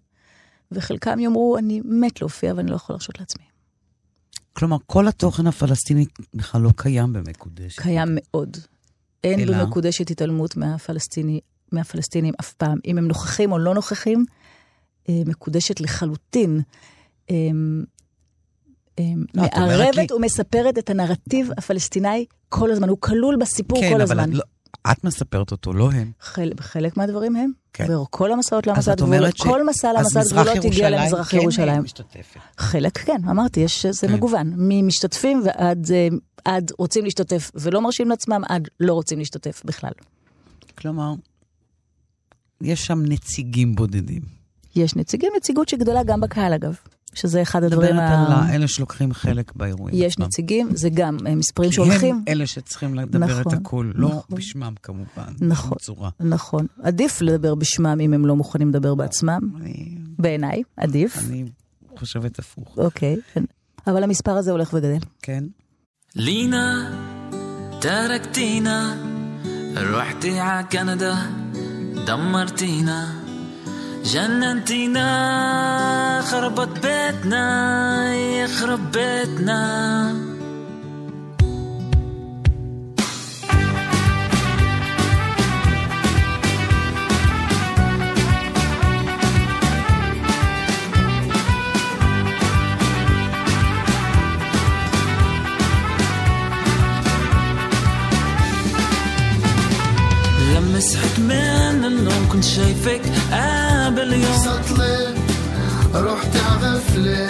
[0.71, 3.43] וחלקם יאמרו, אני מת להופיע ואני לא יכול להרשות לעצמי.
[4.53, 7.81] כלומר, כל התוכן הפלסטיני בכלל לא קיים במקודשת.
[7.81, 8.57] קיים מאוד.
[9.23, 9.63] אין אלא?
[9.63, 11.39] במקודשת התעלמות מהפלסטיני,
[11.71, 12.77] מהפלסטינים אף פעם.
[12.85, 14.25] אם הם נוכחים או לא נוכחים,
[15.09, 16.61] אה, מקודשת לחלוטין.
[17.29, 18.88] אה, אה, לא, את אומרת
[19.35, 24.29] מערבת לי- ומספרת את הנרטיב הפלסטיני כל הזמן, הוא כלול בסיפור כן, כל הזמן.
[24.29, 24.43] את, לא,
[24.91, 26.11] את מספרת אותו, לא הם.
[26.21, 27.95] חל, חלק מהדברים הם, כן.
[27.95, 29.41] וכל המסעות למסע גבולות, ש...
[29.41, 31.83] כל מסע למסע גבולות הגיע למזרח כן ירושלים.
[31.83, 32.39] משתתפת.
[32.57, 34.13] חלק כן, אמרתי, יש, זה כן.
[34.13, 34.53] מגוון.
[34.57, 36.07] ממשתתפים ועד אה,
[36.45, 39.91] עד רוצים להשתתף ולא מרשים לעצמם, עד לא רוצים להשתתף בכלל.
[40.77, 41.13] כלומר,
[42.61, 44.21] יש שם נציגים בודדים.
[44.75, 46.77] יש נציגים, נציגות שגדולה גם בקהל אגב,
[47.13, 48.25] שזה אחד הדברים ה...
[48.25, 49.95] דברת על אלה שלוקחים חלק באירועים.
[49.97, 50.25] יש עצמם.
[50.25, 51.99] נציגים, זה גם אה, מספרים שהולכים.
[51.99, 54.21] כי הם אלה שצריכים לדבר נכון, את הכול, לא נכון.
[54.29, 55.33] לא בשמם כמובן.
[55.41, 56.09] נכון, בצורה.
[56.19, 56.65] נכון.
[56.83, 59.39] עדיף לדבר בשמם אם הם לא מוכנים לדבר בעצמם.
[59.61, 59.97] אני...
[60.19, 61.17] בעיניי, עדיף.
[61.17, 61.45] אני
[61.97, 62.77] חושבת הפוך.
[62.77, 63.43] אוקיי, כן.
[63.87, 64.97] אבל המספר הזה הולך וגדל.
[65.21, 65.43] כן.
[66.15, 66.91] לינה,
[67.81, 68.95] תרקטינה,
[69.91, 71.25] רוחתי על קנדה,
[72.05, 73.18] דמרתינה.
[74.03, 75.09] جننتينا
[76.21, 80.29] خربت بيتنا يخرب بيتنا.
[101.19, 101.58] من
[101.89, 104.37] النوم كنت شايفك قبل يوم.
[104.45, 105.13] سطلة
[105.95, 107.29] رحت عغفلة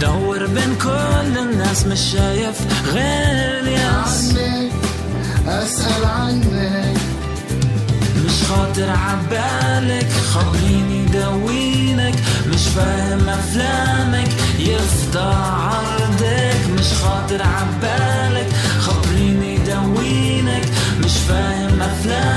[0.00, 2.56] دور بين كل الناس مش شايف
[2.92, 4.72] غير الياس عنك
[5.48, 6.96] أسأل عنك.
[8.26, 12.14] مش خاطر عبالك خليني داوينك.
[12.52, 14.28] مش فاهم أفلامك
[14.58, 18.46] يفضى عرضك مش خاطر عبالك
[18.80, 20.64] خبريني داوينك.
[21.04, 22.33] مش فاهم أفلامك.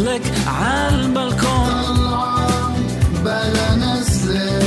[0.00, 2.72] وهون نطت لك عالبلكون طلعة
[3.24, 4.62] بلا نزلة.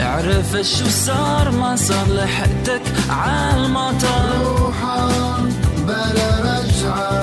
[0.00, 5.08] عرفت شو صار ما صار لحقتك عالمطر روحة
[5.86, 7.22] بلا رجعة.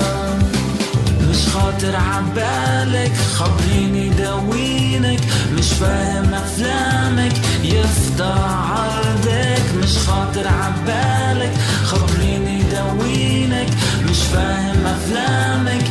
[1.30, 5.20] مش خاطر عبالك خبريني داوينك
[5.58, 9.62] مش فاهم أفلامك يفضى عرضك.
[9.82, 11.52] مش خاطر عبالك
[11.84, 13.68] خبريني داوينك
[14.10, 15.84] مش فاهم أفلامك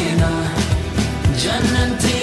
[0.00, 0.30] Jeena
[1.42, 2.19] Jannati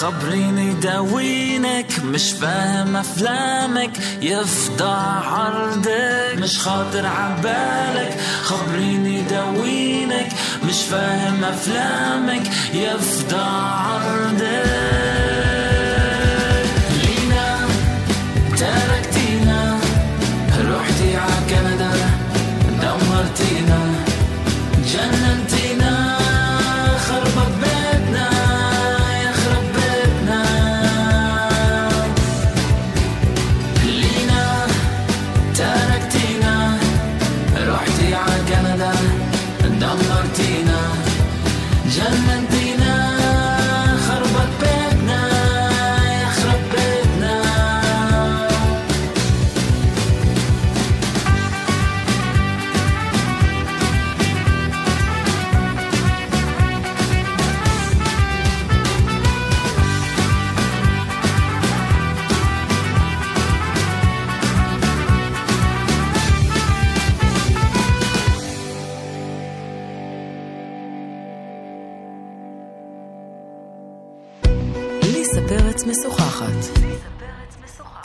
[0.00, 3.90] خبريني داوينك مش فاهم أفلامك
[4.22, 4.92] يفضى
[5.24, 8.20] عرضك مش خاطر عبالك.
[8.42, 10.28] خبريني داوينك
[10.68, 12.42] مش فاهم أفلامك
[12.74, 15.09] يفضى عرضك.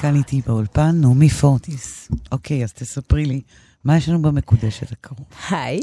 [0.05, 2.07] כאן איתי באולפן, נעמי פורטיס.
[2.31, 3.41] אוקיי, אז תספרי לי,
[3.83, 5.25] מה יש לנו במקודשת הקרוב?
[5.49, 5.79] היי,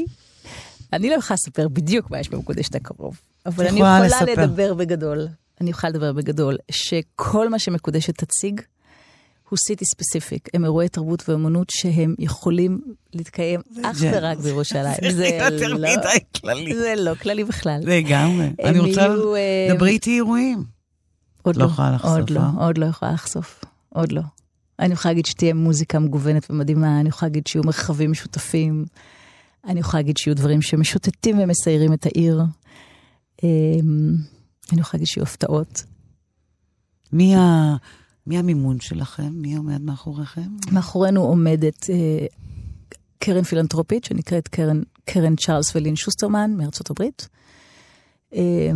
[0.93, 4.25] אני לא יכולה לספר בדיוק מה יש במקודשת הקרוב, אבל אני יכולה לספר.
[4.43, 5.27] לדבר בגדול.
[5.61, 8.61] אני יכולה לדבר בגדול, שכל מה שמקודשת תציג
[9.49, 10.49] הוא סיטי ספציפיק.
[10.53, 12.81] הם אירועי תרבות ואמנות שהם יכולים
[13.13, 15.11] להתקיים אך זה- ורק בירושלים.
[15.11, 16.75] זה יותר לא- מדי כללי.
[16.75, 17.79] זה לא כללי בכלל.
[17.83, 18.49] לגמרי.
[18.63, 19.01] אני רוצה...
[19.01, 20.63] יהיו, אה, דברי איתי אירועים.
[21.41, 22.49] עוד לא לא, יכולה לחשוף, עוד לא, אה?
[22.65, 24.21] עוד לא יכולה לחשוף, עוד לא.
[24.79, 28.85] אני יכולה להגיד שתהיה מוזיקה מגוונת ומדהימה, אני יכולה להגיד שיהיו מרחבים משותפים,
[29.65, 32.41] אני יכולה להגיד שיהיו דברים שמשוטטים ומסיירים את העיר.
[33.43, 34.15] אמ,
[34.71, 35.83] אני יכולה להגיד שיהיו הפתעות.
[37.13, 37.75] מי ה-
[38.27, 39.29] מי המימון שלכם?
[39.31, 40.41] מי עומד מאחוריכם?
[40.71, 42.25] מאחורינו עומדת אה,
[43.19, 47.27] קרן פילנטרופית שנקראת קרן, קרן צ'ארלס ולין שוסטרמן מארצות הברית.
[48.33, 48.71] אה,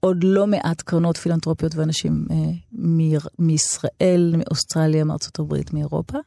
[0.00, 2.36] עוד לא מעט קרנות פילנטרופיות ואנשים אה,
[2.72, 6.18] מ- מישראל, מאוסטרליה, מארצות הברית, מאירופה.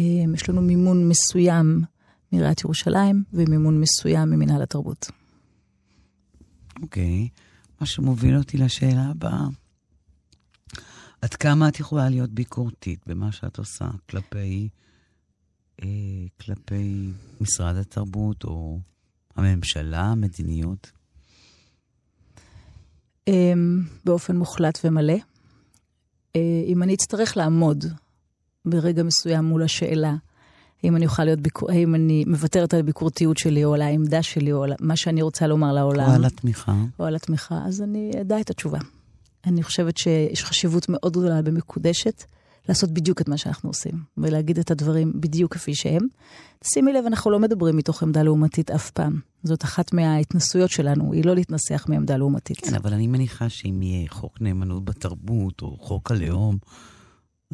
[0.00, 0.04] אה,
[0.34, 1.82] יש לנו מימון מסוים
[2.32, 5.10] מעיריית ירושלים ומימון מסוים ממינהל התרבות.
[6.82, 7.28] אוקיי.
[7.80, 9.46] מה שמוביל אותי לשאלה הבאה.
[11.22, 14.68] עד כמה את יכולה להיות ביקורתית במה שאת עושה כלפי,
[15.82, 15.86] אה,
[16.40, 18.80] כלפי משרד התרבות או
[19.36, 20.90] הממשלה, המדיניות?
[23.28, 25.16] אמ, באופן מוחלט ומלא.
[26.36, 27.84] אה, אם אני אצטרך לעמוד
[28.64, 30.14] ברגע מסוים מול השאלה,
[30.84, 31.70] האם אני אוכל להיות, ביקור...
[31.70, 35.46] האם אני מוותרת על הביקורתיות שלי, או על העמדה שלי, או על מה שאני רוצה
[35.46, 36.74] לומר לעולם, או על התמיכה?
[36.98, 38.78] או על התמיכה, אז אני אדע את התשובה.
[39.46, 42.24] אני חושבת שיש חשיבות מאוד גדולה במקודשת
[42.68, 46.06] לעשות בדיוק את מה שאנחנו עושים, ולהגיד את הדברים בדיוק כפי שהם.
[46.64, 49.20] שימי לב, אנחנו לא מדברים מתוך עמדה לעומתית אף פעם.
[49.42, 52.60] זאת אחת מההתנסויות שלנו, היא לא להתנסח מעמדה לעומתית.
[52.60, 56.58] כן, אבל אני מניחה שאם יהיה חוק נאמנות בתרבות או חוק הלאום,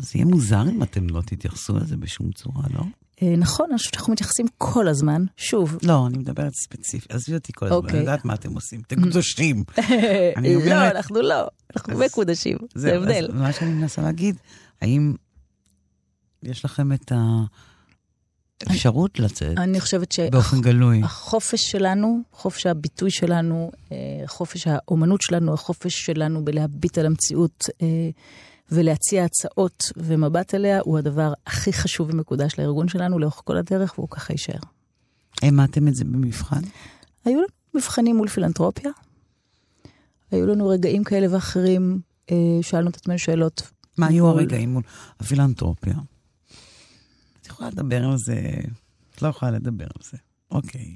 [0.00, 2.82] אז יהיה מוזר אם אתם לא תתייחסו לזה בשום צורה, לא?
[3.22, 7.12] אה, נכון, אני חושבת שאנחנו מתייחסים כל הזמן, שוב, לא, אני מדברת ספציפית.
[7.12, 7.90] עזבי אותי כל הזמן, אוקיי.
[7.90, 8.80] אני יודעת מה אתם עושים.
[8.86, 9.64] אתם קדושים.
[10.70, 13.28] לא, אנחנו לא, אנחנו מקודשים, זה הבדל.
[13.32, 14.36] מה שאני מנסה להגיד,
[14.80, 15.14] האם
[16.42, 17.12] יש לכם את
[18.66, 21.00] האפשרות לצאת אני חושבת באופן גלוי?
[21.00, 28.10] שהחופש שלנו, חופש הביטוי שלנו, אה, חופש האומנות שלנו, החופש שלנו בלהביט על המציאות אה,
[28.70, 34.08] ולהציע הצעות ומבט אליה, הוא הדבר הכי חשוב ומקודש לארגון שלנו לאורך כל הדרך, והוא
[34.10, 34.60] ככה יישאר.
[35.42, 36.60] העמדתם את זה במבחן?
[37.24, 38.90] היו לנו מבחנים מול פילנטרופיה,
[40.30, 43.62] היו לנו רגעים כאלה ואחרים, אה, שאלנו את עצמנו שאלות.
[43.98, 44.82] מה היו הרגעים מול
[45.20, 45.94] הפילנטרופיה?
[47.42, 48.40] את יכולה לדבר על זה,
[49.14, 50.16] את לא יכולה לדבר על זה.
[50.50, 50.94] אוקיי,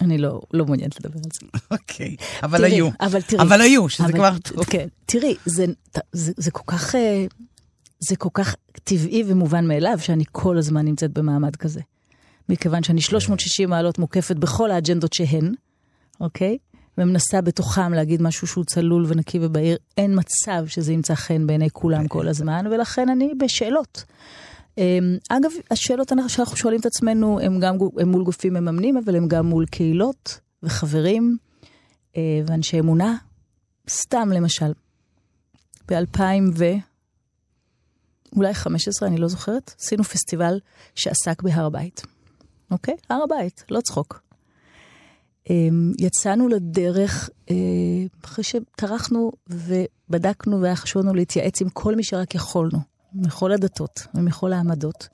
[0.00, 1.60] אני לא, לא מעוניינת לדבר על זה.
[1.70, 2.16] אוקיי.
[2.42, 2.88] אבל תראי, היו.
[3.00, 3.42] אבל תראי.
[3.42, 4.64] אבל היו, שזה אבל- כבר טוב.
[4.64, 5.64] כן, תראי, זה,
[6.12, 7.26] זה, זה כל כך, אה,
[8.00, 11.80] זה כל כך טבעי ומובן מאליו שאני כל הזמן נמצאת במעמד כזה.
[12.48, 15.54] מכיוון שאני 360 מעלות מוקפת בכל האג'נדות שהן,
[16.20, 16.58] אוקיי?
[17.00, 22.08] ומנסה בתוכם להגיד משהו שהוא צלול ונקי ובהיר, אין מצב שזה ימצא חן בעיני כולם
[22.08, 24.04] כל הזמן, ולכן אני בשאלות.
[24.78, 29.28] אמ, אגב, השאלות שאנחנו שואלים את עצמנו הן גם הן מול גופים מממנים, אבל הן
[29.28, 31.36] גם מול קהילות וחברים
[32.16, 33.16] אה, ואנשי אמונה.
[33.88, 34.72] סתם למשל,
[35.88, 36.22] ב-2000
[36.56, 36.64] ו...
[38.36, 40.60] אולי 15, אני לא זוכרת, עשינו פסטיבל
[40.94, 42.02] שעסק בהר הבית.
[42.70, 42.94] אוקיי?
[43.10, 44.29] הר הבית, לא צחוק.
[45.50, 47.54] אמ, יצאנו לדרך אה,
[48.24, 52.78] אחרי שטרחנו ובדקנו והיה חשוב לנו להתייעץ עם כל מי שרק יכולנו,
[53.14, 55.08] מכל הדתות ומכל העמדות,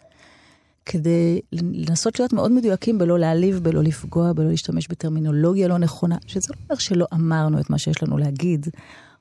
[0.86, 6.48] כדי לנסות להיות מאוד מדויקים בלא להעליב, בלא לפגוע, בלא להשתמש בטרמינולוגיה לא נכונה, שזה
[6.50, 8.66] לא אומר שלא אמרנו את מה שיש לנו להגיד,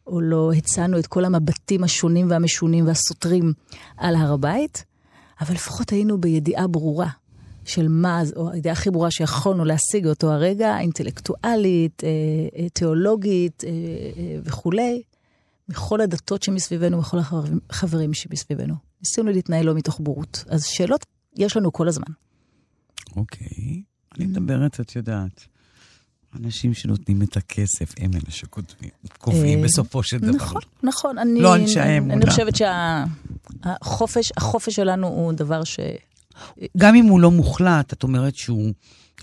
[0.07, 3.53] או לא הצענו את כל המבטים השונים והמשונים והסותרים
[3.97, 4.85] על הר הבית,
[5.41, 7.09] אבל לפחות היינו בידיעה ברורה
[7.66, 12.09] של מה, או הידיעה הכי ברורה שיכולנו להשיג אותו הרגע, אינטלקטואלית, אה,
[12.59, 13.72] אה, תיאולוגית אה,
[14.43, 15.01] וכולי,
[15.70, 17.18] מכל הדתות שמסביבנו, מכל
[17.70, 18.76] החברים שמסביבנו.
[19.01, 20.43] ניסינו להתנהל לא מתוך בורות.
[20.47, 21.05] אז שאלות
[21.38, 22.13] יש לנו כל הזמן.
[23.16, 23.82] אוקיי.
[24.18, 25.45] אני מדברת, את יודעת.
[26.39, 30.32] אנשים שנותנים את הכסף, הם אלה שקובעים בסופו של דבר.
[30.32, 31.18] נכון, נכון.
[31.18, 32.13] אני, לא אנשי האמונה.
[32.13, 35.80] אני חושבת שהחופש החופש שלנו הוא דבר ש...
[36.77, 38.73] גם אם הוא לא מוחלט, את אומרת שהוא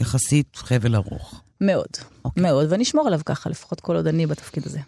[0.01, 1.43] יחסית חבל ארוך.
[1.61, 2.05] מאוד, okay.
[2.25, 2.43] אוקיי.
[2.43, 4.81] מאוד, ואני אשמור עליו ככה, לפחות כל עוד אני בתפקיד הזה.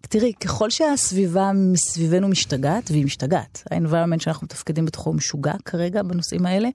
[0.00, 6.68] תראי, ככל שהסביבה מסביבנו משתגעת, והיא משתגעת, ה-environment שאנחנו מתפקדים בתוכו משוגע כרגע בנושאים האלה,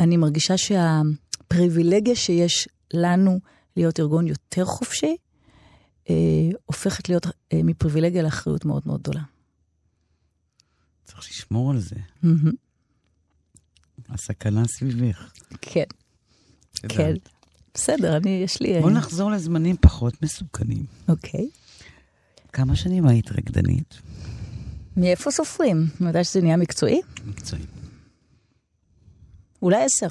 [0.00, 3.38] אני מרגישה שהפריבילגיה שיש לנו
[3.76, 5.16] להיות ארגון יותר חופשי,
[6.10, 6.14] אה,
[6.66, 9.22] הופכת להיות אה, מפריבילגיה לאחריות מאוד מאוד גדולה.
[11.04, 11.96] צריך לשמור על זה.
[11.96, 12.52] Mm-hmm.
[14.08, 15.32] הסכנה סביבך.
[15.60, 15.84] כן,
[16.88, 17.14] כן.
[17.74, 18.80] בסדר, אני, יש לי...
[18.80, 20.84] בוא נחזור לזמנים פחות מסוכנים.
[21.08, 21.48] אוקיי.
[22.52, 23.94] כמה שנים היית רקדנית?
[24.96, 25.86] מאיפה סופרים?
[26.00, 27.00] אני יודעת שזה נהיה מקצועי?
[27.26, 27.62] מקצועי.
[29.62, 30.06] אולי עשר.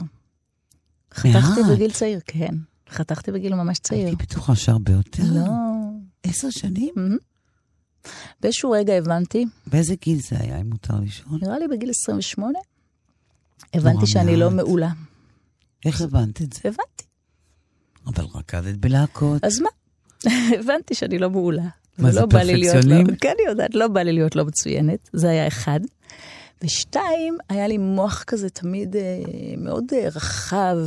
[1.14, 2.56] חתכתי בגיל צעיר, כן.
[2.90, 4.08] חתכתי בגיל ממש צעיר.
[4.08, 5.24] הייתי בטוחה שהרבה יותר.
[5.24, 5.52] לא.
[6.24, 6.94] עשר שנים?
[8.40, 9.46] באיזשהו רגע הבנתי.
[9.68, 11.40] באיזה גיל זה היה, אם מותר לשאול?
[11.42, 12.60] נראה לי בגיל 28.
[13.74, 14.90] הבנתי שאני לא מעולה.
[15.86, 16.60] איך הבנת את זה?
[16.66, 17.04] הבנתי.
[18.08, 19.44] אבל רקדת בלהקות.
[19.44, 19.70] אז מה?
[20.60, 21.64] הבנתי שאני לא מעולה.
[21.98, 23.16] מה זה, לי להיות לא- פרפקציונים?
[23.16, 25.10] כן, אני יודעת, לא בא לי להיות לא מצוינת.
[25.14, 25.80] זה היה אחד.
[26.64, 29.02] ושתיים, היה לי מוח כזה תמיד אה,
[29.58, 30.78] מאוד אה, רחב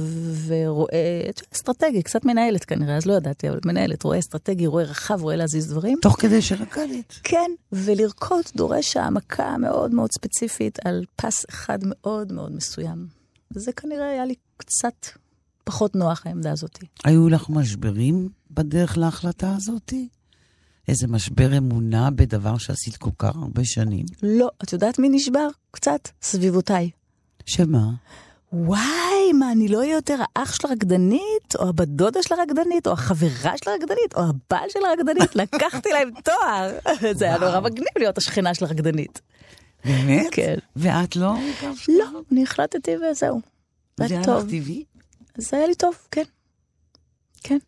[0.47, 1.21] ורואה,
[1.55, 5.71] אסטרטגי, קצת מנהלת כנראה, אז לא ידעתי, אבל מנהלת, רואה אסטרטגי, רואה רחב, רואה להזיז
[5.71, 5.99] דברים.
[6.03, 7.13] תוך כדי שרקדת.
[7.23, 13.07] כן, ולרקוד דורש העמקה מאוד מאוד ספציפית על פס אחד מאוד מאוד מסוים.
[13.55, 15.07] וזה כנראה היה לי קצת
[15.65, 16.79] פחות נוח, העמדה הזאת.
[17.05, 20.09] היו לך משברים בדרך להחלטה הזאתי?
[20.89, 24.07] איזה משבר אמונה בדבר שעשית כל כך הרבה שנים?
[24.23, 25.49] לא, את יודעת מי נשבר?
[25.71, 26.91] קצת, סביבותיי.
[27.47, 27.91] שמה?
[28.53, 32.93] וואי, מה, אני לא אהיה יותר האח של הרקדנית, או הבת דודה של הרקדנית, או
[32.93, 36.79] החברה של הרקדנית, או הבעל של הרקדנית, לקחתי להם תואר.
[37.15, 39.21] זה היה נורא מגניב להיות השכנה של הרקדנית.
[39.85, 40.27] באמת?
[40.33, 40.55] כן.
[40.77, 41.35] ואת לא?
[41.89, 43.41] לא, אני החלטתי וזהו.
[44.01, 44.21] זה היה.
[44.21, 44.85] לך טבעי?
[45.37, 46.25] זה היה לי טוב, כן.
[47.43, 47.59] כן.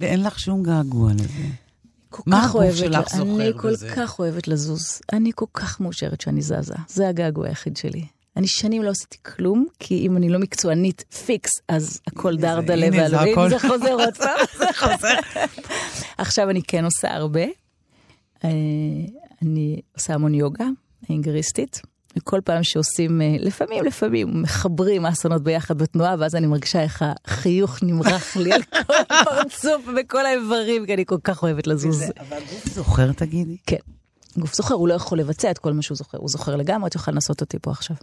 [0.00, 1.65] ואין לך שום געגוע לזה.
[2.16, 3.92] כל מה כך הגוף אוהבת, שלך זוכר אני כל בזה?
[3.96, 5.00] כך אוהבת לזוז.
[5.12, 6.74] אני כל כך מאושרת שאני זזה.
[6.88, 8.06] זה הגעגוע היחיד שלי.
[8.36, 13.20] אני שנים לא עשיתי כלום, כי אם אני לא מקצוענית פיקס, אז הכל דרדלה זה
[13.20, 13.48] הכל.
[13.50, 14.38] זה חוזר עוד פעם.
[14.58, 15.14] זה חוזר.
[16.18, 17.44] עכשיו אני כן עושה הרבה.
[18.44, 18.50] אה,
[19.42, 20.66] אני עושה המון יוגה,
[21.08, 21.82] אינגריסטית.
[22.16, 27.82] וכל פעם שעושים, אה, לפעמים, לפעמים, מחברים אסונות ביחד בתנועה, ואז אני מרגישה איך החיוך
[27.82, 32.02] נמרח לי על כל הפרצוף ובכל האיברים, כי אני כל כך אוהבת לזוז.
[32.02, 33.56] אבל הגוף זוכר, תגידי?
[33.66, 33.76] כן.
[34.38, 36.18] גוף זוכר, הוא לא יכול לבצע את כל מה שהוא זוכר.
[36.18, 37.96] הוא זוכר לגמרי, את יכולה לנסות אותי פה עכשיו.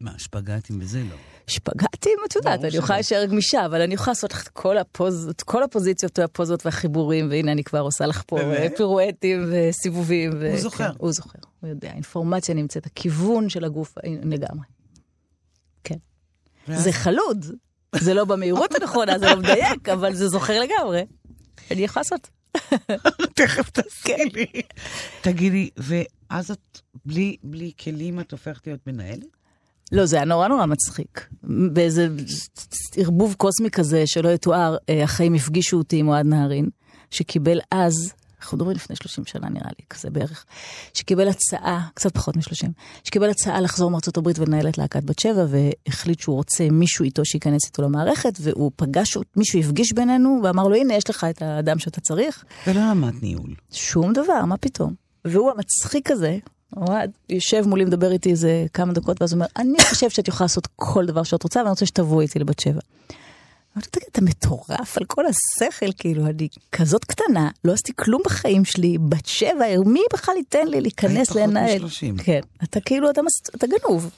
[0.00, 1.02] מה, שפגעתם בזה?
[1.10, 1.16] לא.
[1.46, 2.94] שפגעתי, את יודעת, אני יכולה.
[2.94, 7.30] להישאר גמישה, אבל אני יכולה לעשות לך את כל, הפוז, את כל הפוזיציות והפוזות והחיבורים,
[7.30, 8.76] והנה אני כבר עושה לך פה באמת?
[8.76, 10.30] פירואטים וסיבובים.
[10.40, 10.88] ו- הוא זוכר.
[10.92, 14.66] כן, הוא זוכר, הוא יודע, האינפורמציה נמצאת, הכיוון של הגוף אה, לגמרי.
[15.84, 15.96] כן.
[16.66, 17.46] זה חלוד,
[17.94, 21.02] זה לא במהירות הנכונה, זה לא מדייק, אבל זה זוכר לגמרי.
[21.70, 22.30] אני יכולה לעשות.
[23.36, 24.62] תכף תעשי לי.
[25.20, 29.37] תגידי, ואז את בלי, בלי כלים את הופכת להיות מנהלת?
[29.92, 31.28] לא, זה היה נורא נורא מצחיק.
[31.72, 32.08] באיזה
[32.96, 36.68] ערבוב קוסמי כזה שלא יתואר, אה, החיים הפגישו אותי עם אוהד נהרין,
[37.10, 40.44] שקיבל אז, אנחנו מדברים לפני 30 שנה נראה לי, כזה בערך,
[40.94, 42.68] שקיבל הצעה, קצת פחות מ-30,
[43.04, 47.24] שקיבל הצעה לחזור מארצות הברית ולנהל את להקת בת שבע, והחליט שהוא רוצה מישהו איתו
[47.24, 51.78] שייכנס איתו למערכת, והוא פגש, מישהו הפגיש בינינו, ואמר לו, הנה, יש לך את האדם
[51.78, 52.44] שאתה צריך.
[52.66, 53.54] ולא למדת ניהול.
[53.72, 54.94] שום דבר, מה פתאום?
[55.24, 56.38] והוא המצחיק הזה,
[56.76, 60.44] אוהד, יושב מולי, מדבר איתי איזה כמה דקות, ואז הוא אומר, אני חושב שאת יכולה
[60.44, 62.80] לעשות כל דבר שאת רוצה, ואני רוצה שתבואי איתי לבת שבע.
[63.76, 68.64] אמרתי, תגיד, אתה מטורף על כל השכל, כאילו, אני כזאת קטנה, לא עשיתי כלום בחיים
[68.64, 71.82] שלי, בת שבע, מי בכלל ייתן לי להיכנס לנהל?
[71.82, 72.22] מ-30.
[72.22, 73.42] כן, אתה כאילו, אתה, מס...
[73.56, 74.10] אתה גנוב.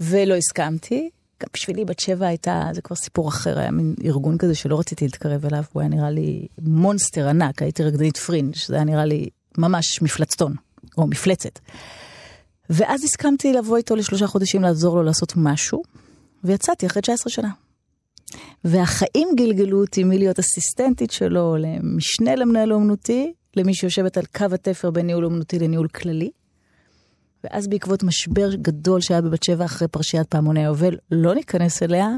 [0.00, 1.10] ולא הסכמתי,
[1.42, 5.04] גם בשבילי בת שבע הייתה, זה כבר סיפור אחר, היה מין ארגון כזה שלא רציתי
[5.04, 9.28] להתקרב אליו, הוא היה נראה לי מונסטר ענק, הייתי רקדנית פרינג', זה היה נראה לי
[9.58, 10.54] ממש מפלצתון,
[10.98, 11.58] או מפלצת.
[12.70, 15.82] ואז הסכמתי לבוא איתו לשלושה חודשים לעזור לו לעשות משהו,
[16.44, 17.50] ויצאתי אחרי 19 שנה.
[18.64, 25.06] והחיים גלגלו אותי מלהיות אסיסטנטית שלו למשנה למנהל אומנותי, למי שיושבת על קו התפר בין
[25.06, 26.30] ניהול אומנותי לניהול כללי.
[27.44, 32.08] ואז בעקבות משבר גדול שהיה בבת שבע אחרי פרשיית פעמוני היובל, לא ניכנס אליה,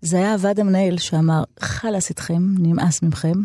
[0.00, 3.38] זה היה הוועד המנהל שאמר, חלאס איתכם, נמאס מכם,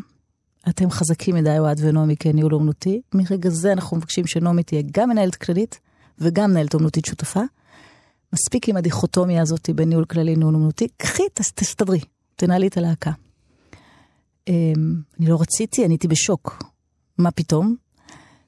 [0.70, 3.02] אתם חזקים מדי, אוהד ונעמי כניהול אומנותי.
[3.14, 5.80] מרגע זה אנחנו מבקשים שנעמי תהיה גם מנהלת כללית
[6.20, 7.42] וגם מנהלת אומנותית שותפה.
[8.34, 12.00] מספיק עם הדיכוטומיה הזאת בין ניהול כללי לניהול אומנותי, קחי, תס- תסתדרי,
[12.36, 13.12] תנהלי את הלהקה.
[14.48, 14.54] אמ,
[15.20, 16.64] אני לא רציתי, אני הייתי בשוק.
[17.18, 17.76] מה פתאום?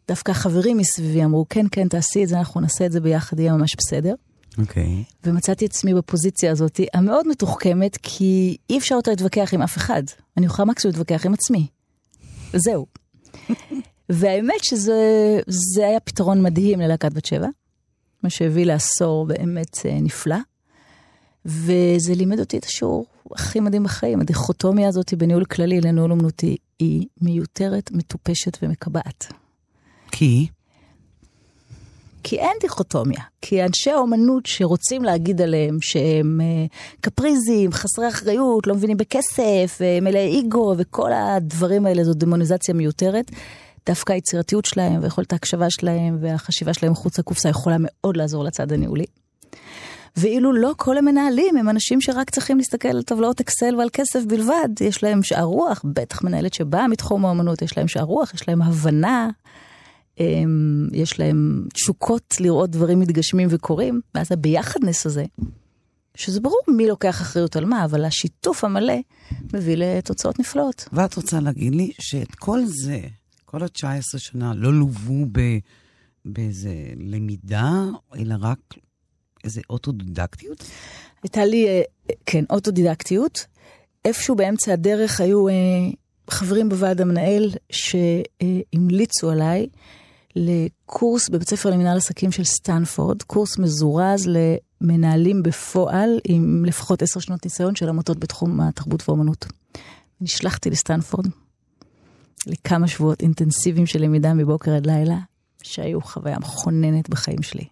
[0.08, 3.54] דווקא החברים מסביבי אמרו, כן, כן, תעשי את זה, אנחנו נעשה את זה ביחד, יהיה
[3.54, 4.14] ממש בסדר.
[4.58, 5.04] אוקיי.
[5.24, 10.04] ומצאתי עצמי בפוזיציה הזאת המאוד מתוחכמת, כי אי אפשר יותר להתווכח עם אף אחד.
[10.38, 11.68] אני יכולה מקסימום להתווכח עם עצמי.
[12.54, 12.86] וזהו.
[14.10, 17.48] והאמת שזה זה היה פתרון מדהים ללהקת בת שבע,
[18.24, 20.38] מה שהביא לעשור באמת אה, נפלא.
[21.46, 24.22] וזה לימד אותי את השיעור הכי מדהים בחיים.
[24.22, 29.34] הדיכוטומיה הזאת בניהול כללי לניהול אומנותי היא מיותרת, מטופשת ומקבעת.
[30.12, 30.48] כי?
[32.24, 33.22] כי אין דיכוטומיה.
[33.42, 36.66] כי אנשי האומנות שרוצים להגיד עליהם שהם אה,
[37.02, 43.32] קפריזים, חסרי אחריות, לא מבינים בכסף, אה, מלאי אגו וכל הדברים האלה, זו דמוניזציה מיותרת.
[43.86, 49.06] דווקא היצירתיות שלהם ויכולת ההקשבה שלהם והחשיבה שלהם מחוץ לקופסה יכולה מאוד לעזור לצד הניהולי.
[50.18, 54.70] ואילו לא כל המנהלים הם אנשים שרק צריכים להסתכל על טבלאות אקסל ועל כסף בלבד.
[54.82, 58.62] יש להם שער רוח, בטח מנהלת שבאה מתחום האמנות, יש להם שער רוח, יש להם
[58.62, 59.30] הבנה,
[60.18, 65.26] הם, יש להם תשוקות לראות דברים מתגשמים וקורים, ואז הביחדנס הזה,
[66.16, 68.98] שזה ברור מי לוקח אחריות על מה, אבל השיתוף המלא
[69.54, 70.90] מביא לתוצאות נפלאות.
[70.94, 73.00] ואת רוצה להגיד לי שאת כל זה,
[73.46, 75.40] כל ה-19 שנה, לא לוו ב,
[76.26, 77.86] באיזה למידה,
[78.16, 78.60] אלא רק
[79.44, 80.64] איזה אוטודידקטיות?
[81.24, 81.82] הייתה לי, אה,
[82.26, 83.46] כן, אוטודידקטיות.
[84.06, 85.54] איפשהו באמצע הדרך היו אה,
[86.30, 89.68] חברים בוועד המנהל שהמליצו עליי
[90.36, 94.30] לקורס בבית ספר למנהל עסקים של סטנפורד, קורס מזורז
[94.82, 99.46] למנהלים בפועל עם לפחות עשר שנות ניסיון של עמותות בתחום התרבות והאומנות.
[100.22, 101.28] נשלחתי לסטנפורד
[102.48, 105.18] לכמה שבועות אינטנסיביים של למידה מבוקר עד לילה,
[105.64, 107.66] שהיו חוויה מכוננת בחיים שלי.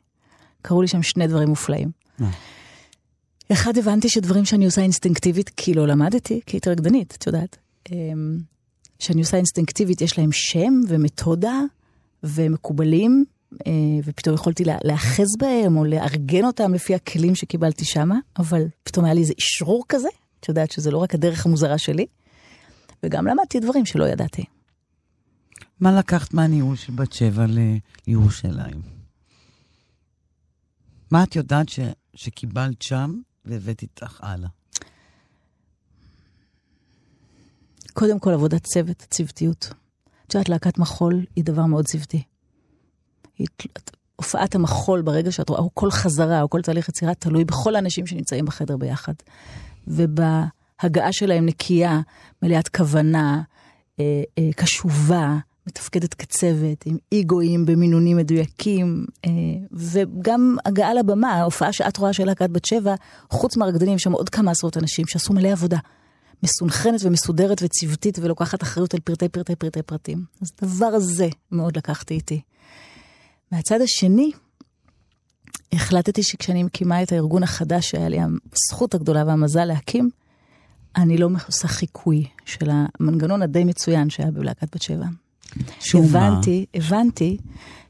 [0.62, 1.91] קרו לי שם שני דברים מופלאים.
[3.51, 7.57] אחד, הבנתי שדברים שאני עושה אינסטינקטיבית, כי לא למדתי, כי הייתי רקדנית, את יודעת.
[7.91, 8.38] אמ,
[8.99, 11.59] שאני עושה אינסטינקטיבית, יש להם שם ומתודה
[12.24, 13.26] ומקובלים,
[13.67, 13.72] אה,
[14.05, 19.13] ופתאום יכולתי לה- להאחז בהם או לארגן אותם לפי הכלים שקיבלתי שמה, אבל פתאום היה
[19.13, 20.07] לי איזה אשרור כזה,
[20.39, 22.05] את יודעת שזה לא רק הדרך המוזרה שלי,
[23.03, 24.43] וגם למדתי דברים שלא ידעתי.
[25.80, 27.45] מה לקחת מהניהול של בת שבע
[28.07, 28.82] לירושלים?
[31.11, 31.80] מה את יודעת ש,
[32.15, 34.49] שקיבלת שם והבאת איתך הלאה?
[37.93, 39.74] קודם כל עבודת צוות, צוותיות.
[40.32, 42.24] את יודעת, להקת מחול היא דבר מאוד צוותי.
[44.16, 48.08] הופעת המחול, ברגע שאת רואה, או כל חזרה, או כל תהליך יצירה, תלוי בכל האנשים
[48.08, 49.14] שנמצאים בחדר ביחד.
[49.88, 52.02] ובהגעה שלהם נקייה,
[52.42, 53.42] מלאת כוונה,
[54.00, 59.32] אה, אה, קשובה, מתפקדת כצוות, עם איגואים במינונים מדויקים, אה,
[59.72, 62.96] וגם הגעה לבמה, ההופעה שאת רואה של להקת בת שבע,
[63.30, 65.78] חוץ מהרקדנים, יש שם עוד כמה עשרות אנשים שעשו מלא עבודה.
[66.44, 70.26] מסונכרנת ומסודרת וצוותית ולוקחת אחריות על פרטי פרטי פרטי פרטים.
[70.42, 72.42] אז הדבר הזה מאוד לקחתי איתי.
[73.52, 74.32] מהצד השני,
[75.74, 80.10] החלטתי שכשאני מקימה את הארגון החדש שהיה לי הזכות הגדולה והמזל להקים,
[80.96, 85.06] אני לא עושה חיקוי של המנגנון הדי מצוין שהיה בלהקת בת שבע.
[86.04, 86.28] מה?
[86.28, 87.38] הבנתי, הבנתי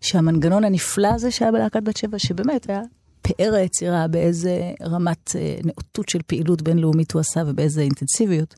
[0.02, 2.82] שהמנגנון הנפלא הזה שהיה בלהקת בת שבע, שבאמת היה
[3.22, 8.56] פאר היצירה, באיזה רמת אה, נאותות של פעילות בינלאומית הוא עשה ובאיזה אינטנסיביות,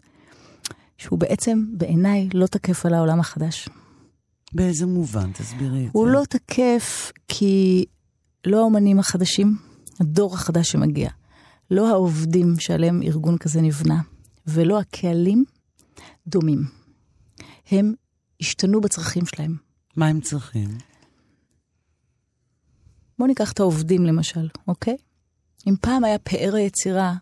[0.97, 3.69] שהוא בעצם בעיניי לא תקף על העולם החדש.
[4.53, 5.31] באיזה מובן?
[5.31, 5.89] תסבירי את זה.
[5.93, 7.85] הוא לא תקף כי
[8.45, 9.57] לא האומנים החדשים,
[9.99, 11.09] הדור החדש שמגיע,
[11.71, 14.01] לא העובדים שעליהם ארגון כזה נבנה,
[14.47, 15.43] ולא הקהלים
[16.27, 16.65] דומים.
[17.71, 17.93] הם
[18.41, 19.55] השתנו בצרכים שלהם.
[19.95, 20.69] מה הם צריכים?
[23.19, 24.97] בואו ניקח את העובדים למשל, אוקיי?
[25.67, 27.13] אם פעם היה פאר היצירה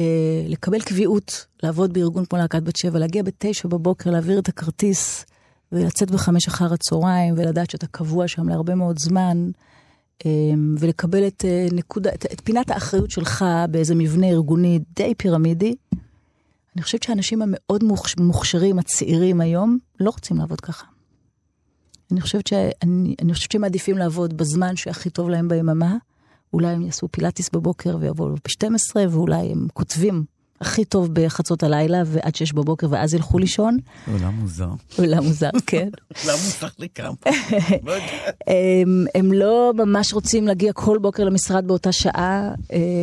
[0.00, 5.26] אה, לקבל קביעות, לעבוד בארגון כמו להקת בת שבע, להגיע בתשע בבוקר, להעביר את הכרטיס
[5.72, 9.50] ולצאת בחמש אחר הצהריים ולדעת שאתה קבוע שם להרבה מאוד זמן,
[10.24, 15.74] אמ, ולקבל את, אה, נקודה, את, את פינת האחריות שלך באיזה מבנה ארגוני די פירמידי.
[16.76, 20.91] אני חושבת שהאנשים המאוד מוכש, מוכשרים, הצעירים היום, לא רוצים לעבוד ככה.
[22.12, 25.96] אני חושבת, שאני, אני חושבת שהם מעדיפים לעבוד בזמן שהכי טוב להם ביממה.
[26.52, 28.66] אולי הם יעשו פילאטיס בבוקר ויבואו ב-12,
[29.10, 30.24] ואולי הם כותבים
[30.60, 33.78] הכי טוב בחצות הלילה ועד שש בבוקר ואז ילכו לישון.
[34.12, 34.68] עולם מוזר.
[34.98, 35.88] עולם מוזר, כן.
[36.24, 37.16] עולם מוזר לגמרי.
[37.86, 37.92] לא
[39.14, 42.54] הם, לא ממש רוצים להגיע כל בוקר למשרד באותה שעה,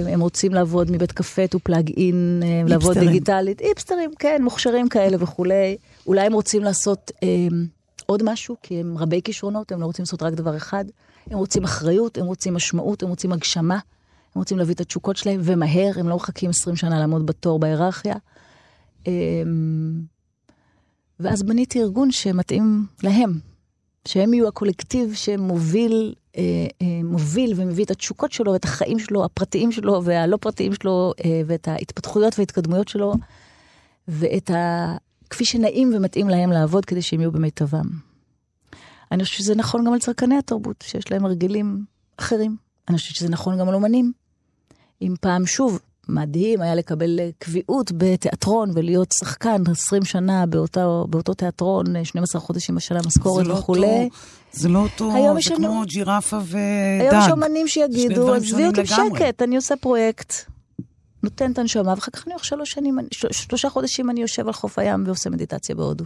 [0.07, 1.97] הם- רוצים לעבוד מבית קפה to plug in,
[2.43, 2.97] אה, לעבוד.
[2.97, 5.77] דיגיטלית, איפסטרים, כן, מוכשרים כאלה וכולי.
[6.07, 7.27] אולי הם רוצים לעשות אה,
[8.09, 10.85] עוד משהו, כי הם רבי כישרונות, הם לא רוצים לעשות רק דבר אחד.
[11.27, 13.79] הם רוצים אחריות, הם רוצים משמעות, הם רוצים הגשמה,
[14.35, 18.15] הם רוצים להביא את התשוקות שלהם, ומהר, הם לא מחכים 20 שנה לעמוד בתור בהיררכיה.
[19.07, 19.13] אה,
[21.19, 23.39] ואז בניתי ארגון שמתאים להם,
[24.07, 26.41] שהם יהיו הקולקטיב שמוביל אה,
[26.81, 31.41] אה, מוביל ומביא את התשוקות שלו ואת החיים שלו, הפרטיים שלו והלא פרטיים שלו, אה,
[31.45, 33.13] ואת ההתפתחויות וההתקדמויות שלו,
[34.07, 34.97] ואת ה...
[35.29, 37.85] כפי שנעים ומתאים להם לעבוד כדי שהם יהיו במיטבם.
[39.11, 41.83] אני חושבת שזה נכון גם על צרכני התרבות, שיש להם הרגלים
[42.17, 42.55] אחרים.
[42.89, 44.11] אני חושבת שזה נכון גם על אומנים.
[45.01, 51.33] אם פעם, שוב, מדהים היה לקבל אה, קביעות בתיאטרון ולהיות שחקן 20 שנה באותו, באותו
[51.33, 54.09] תיאטרון, אה, 12 חודשים בשנה משכורת לא וכולי.
[54.51, 56.57] זה לא אותו, זה יש כמו ג'ירפה ודג.
[56.99, 60.33] היום יש אומנים שיגידו, עזבי אותי לגמרי." בשקט, אני עושה פרויקט,
[61.23, 62.97] נותן את הנשמה, ואחר כך אני הולך שלוש שנים,
[63.31, 66.05] שלושה חודשים אני יושב על חוף הים ועושה מדיטציה בהודו.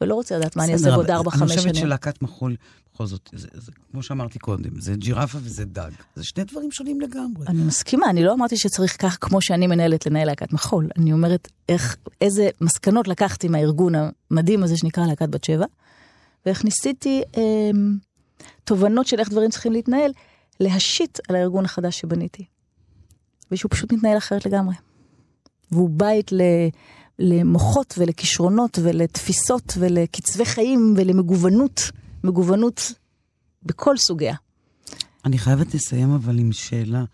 [0.00, 1.74] ולא רוצה לדעת מה אני אעשה בעוד אבל ארבע, אני חושבת שנים.
[1.74, 2.56] שלהקת מחול,
[2.94, 5.90] בכל זאת, זה, זה, כמו שאמרתי קודם, זה ג'ירפה וזה דג.
[6.14, 7.46] זה שני דברים שונים לגמרי.
[7.48, 10.88] אני מסכימה, אני לא אמרתי שצריך כך כמו שאני מנהלת לנהל להקת מחול.
[10.98, 13.92] אני אומרת איך, איזה מסקנות לקחתי מהארגון
[14.30, 15.66] המדהים הזה שנקרא להקת בת שבע,
[16.46, 17.42] ואיך ניסיתי אה,
[18.64, 20.12] תובנות של איך דברים צריכים להתנהל,
[20.60, 22.44] להשית על הארגון החדש שבניתי.
[23.54, 24.74] ושהוא פשוט מתנהל אחרת לגמרי.
[25.70, 26.40] והוא בית ל,
[27.18, 31.90] למוחות ולכישרונות ולתפיסות ולקצבי חיים ולמגוונות,
[32.24, 32.92] מגוונות
[33.62, 34.34] בכל סוגיה.
[35.24, 37.04] אני חייבת לסיים אבל עם שאלה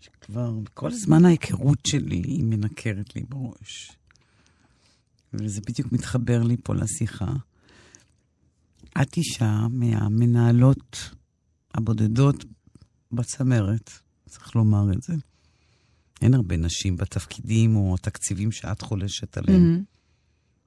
[0.00, 3.92] שכבר כל הזמן ההיכרות שלי היא מנקרת לי בראש.
[5.32, 7.32] וזה בדיוק מתחבר לי פה לשיחה.
[9.02, 11.10] את אישה מהמנהלות
[11.74, 12.44] הבודדות
[13.12, 13.90] בצמרת,
[14.28, 15.14] צריך לומר את זה.
[16.22, 19.84] אין הרבה נשים בתפקידים או התקציבים שאת חולשת עליהם.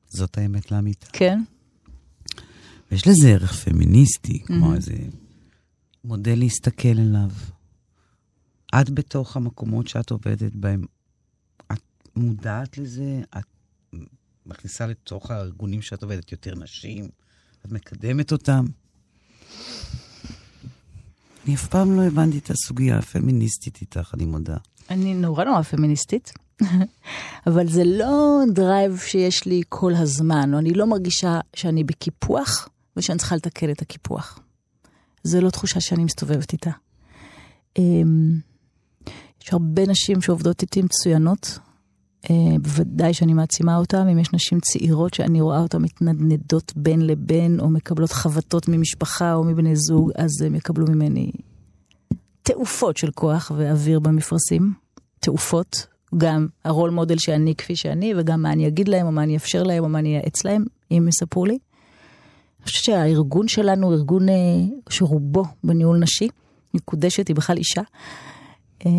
[0.10, 1.06] זאת האמת לאמיתה.
[1.14, 1.40] כן?
[2.92, 4.76] ויש לזה ערך פמיניסטי, כמו Mhm.
[4.76, 4.94] איזה
[6.04, 7.30] מודל להסתכל אליו.
[8.82, 10.86] את בתוך המקומות שאת עובדת בהם,
[11.72, 11.82] את
[12.16, 13.22] מודעת לזה?
[13.38, 13.44] את
[14.46, 17.10] מכניסה לתוך הארגונים שאת עובדת יותר נשים?
[17.66, 18.66] את מקדמת אותם?
[21.46, 24.58] אני אף פעם לא הבנתי את הסוגיה הפמיניסטית איתך, אני מודה.
[24.90, 26.34] אני נורא נורא פמיניסטית,
[27.48, 33.36] אבל זה לא drive שיש לי כל הזמן, אני לא מרגישה שאני בקיפוח ושאני צריכה
[33.36, 34.40] לתקן את הקיפוח.
[35.24, 36.72] זו לא תחושה שאני מסתובבת איתה.
[37.78, 38.40] אמ,
[39.44, 41.60] יש הרבה נשים שעובדות איתי מצוינות,
[42.30, 47.60] אה, בוודאי שאני מעצימה אותן, אם יש נשים צעירות שאני רואה אותן מתנדנדות בין לבין,
[47.60, 51.32] או מקבלות חבטות ממשפחה או מבני זוג, אז הם יקבלו ממני
[52.54, 54.74] תעופות של כוח ואוויר במפרשים.
[55.20, 55.88] תעופות,
[56.18, 59.64] גם הרול מודל שאני כפי שאני, וגם מה אני אגיד להם, או מה אני אאפשר
[59.64, 61.54] להם, או מה אני אייעץ להם, אם יספרו לי.
[61.54, 64.34] אני חושבת שהארגון שלנו הוא ארגון אה,
[64.90, 66.28] שרובו בניהול נשי,
[66.74, 67.82] מקודשת, היא בכלל אישה.
[68.86, 68.92] אה,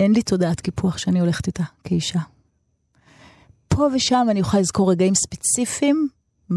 [0.00, 2.20] אין לי תודעת קיפוח שאני הולכת איתה כאישה.
[3.68, 6.08] פה ושם אני יכולה לזכור רגעים ספציפיים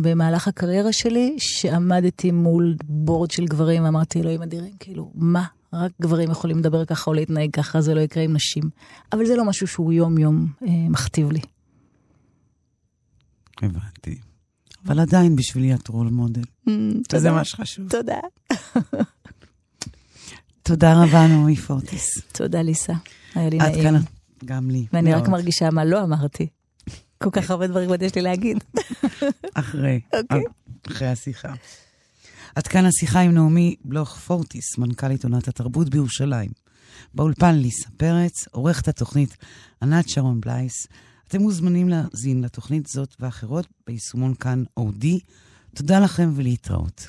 [0.01, 5.45] במהלך הקריירה שלי, שעמדתי מול בורד של גברים ואמרתי, אלוהים אדירים, כאילו, מה?
[5.73, 8.63] רק גברים יכולים לדבר ככה או להתנהג ככה, זה לא יקרה עם נשים.
[9.13, 11.39] אבל זה לא משהו שהוא יום-יום אה, מכתיב לי.
[13.61, 14.17] הבנתי.
[14.85, 16.41] אבל עדיין בשבילי את רול מודל.
[16.67, 16.73] וזה
[17.09, 17.31] תודה.
[17.31, 17.89] מה שחשוב.
[17.89, 18.19] תודה.
[20.63, 22.19] תודה רבה, נעמי פורטיס.
[22.31, 22.93] תודה, ליסה.
[23.35, 23.83] היה לי עד נעים.
[23.83, 24.01] כאן,
[24.45, 24.85] גם לי.
[24.93, 25.27] ואני רק.
[25.27, 26.47] מרגישה מה לא אמרתי.
[27.17, 28.63] כל כך הרבה דברים עוד יש לי להגיד.
[29.53, 30.43] אחרי, אוקיי.
[30.87, 31.53] אחרי השיחה.
[32.55, 36.49] עד כאן השיחה עם נעמי בלוך פורטיס, מנכ"לית עונת התרבות בירושלים.
[37.13, 39.37] באולפן ליסה פרץ, עורכת התוכנית
[39.81, 40.87] ענת שרון בלייס.
[41.27, 45.19] אתם מוזמנים להאזין לתוכנית זאת ואחרות ביישומון כאן אודי.
[45.73, 47.07] תודה לכם ולהתראות.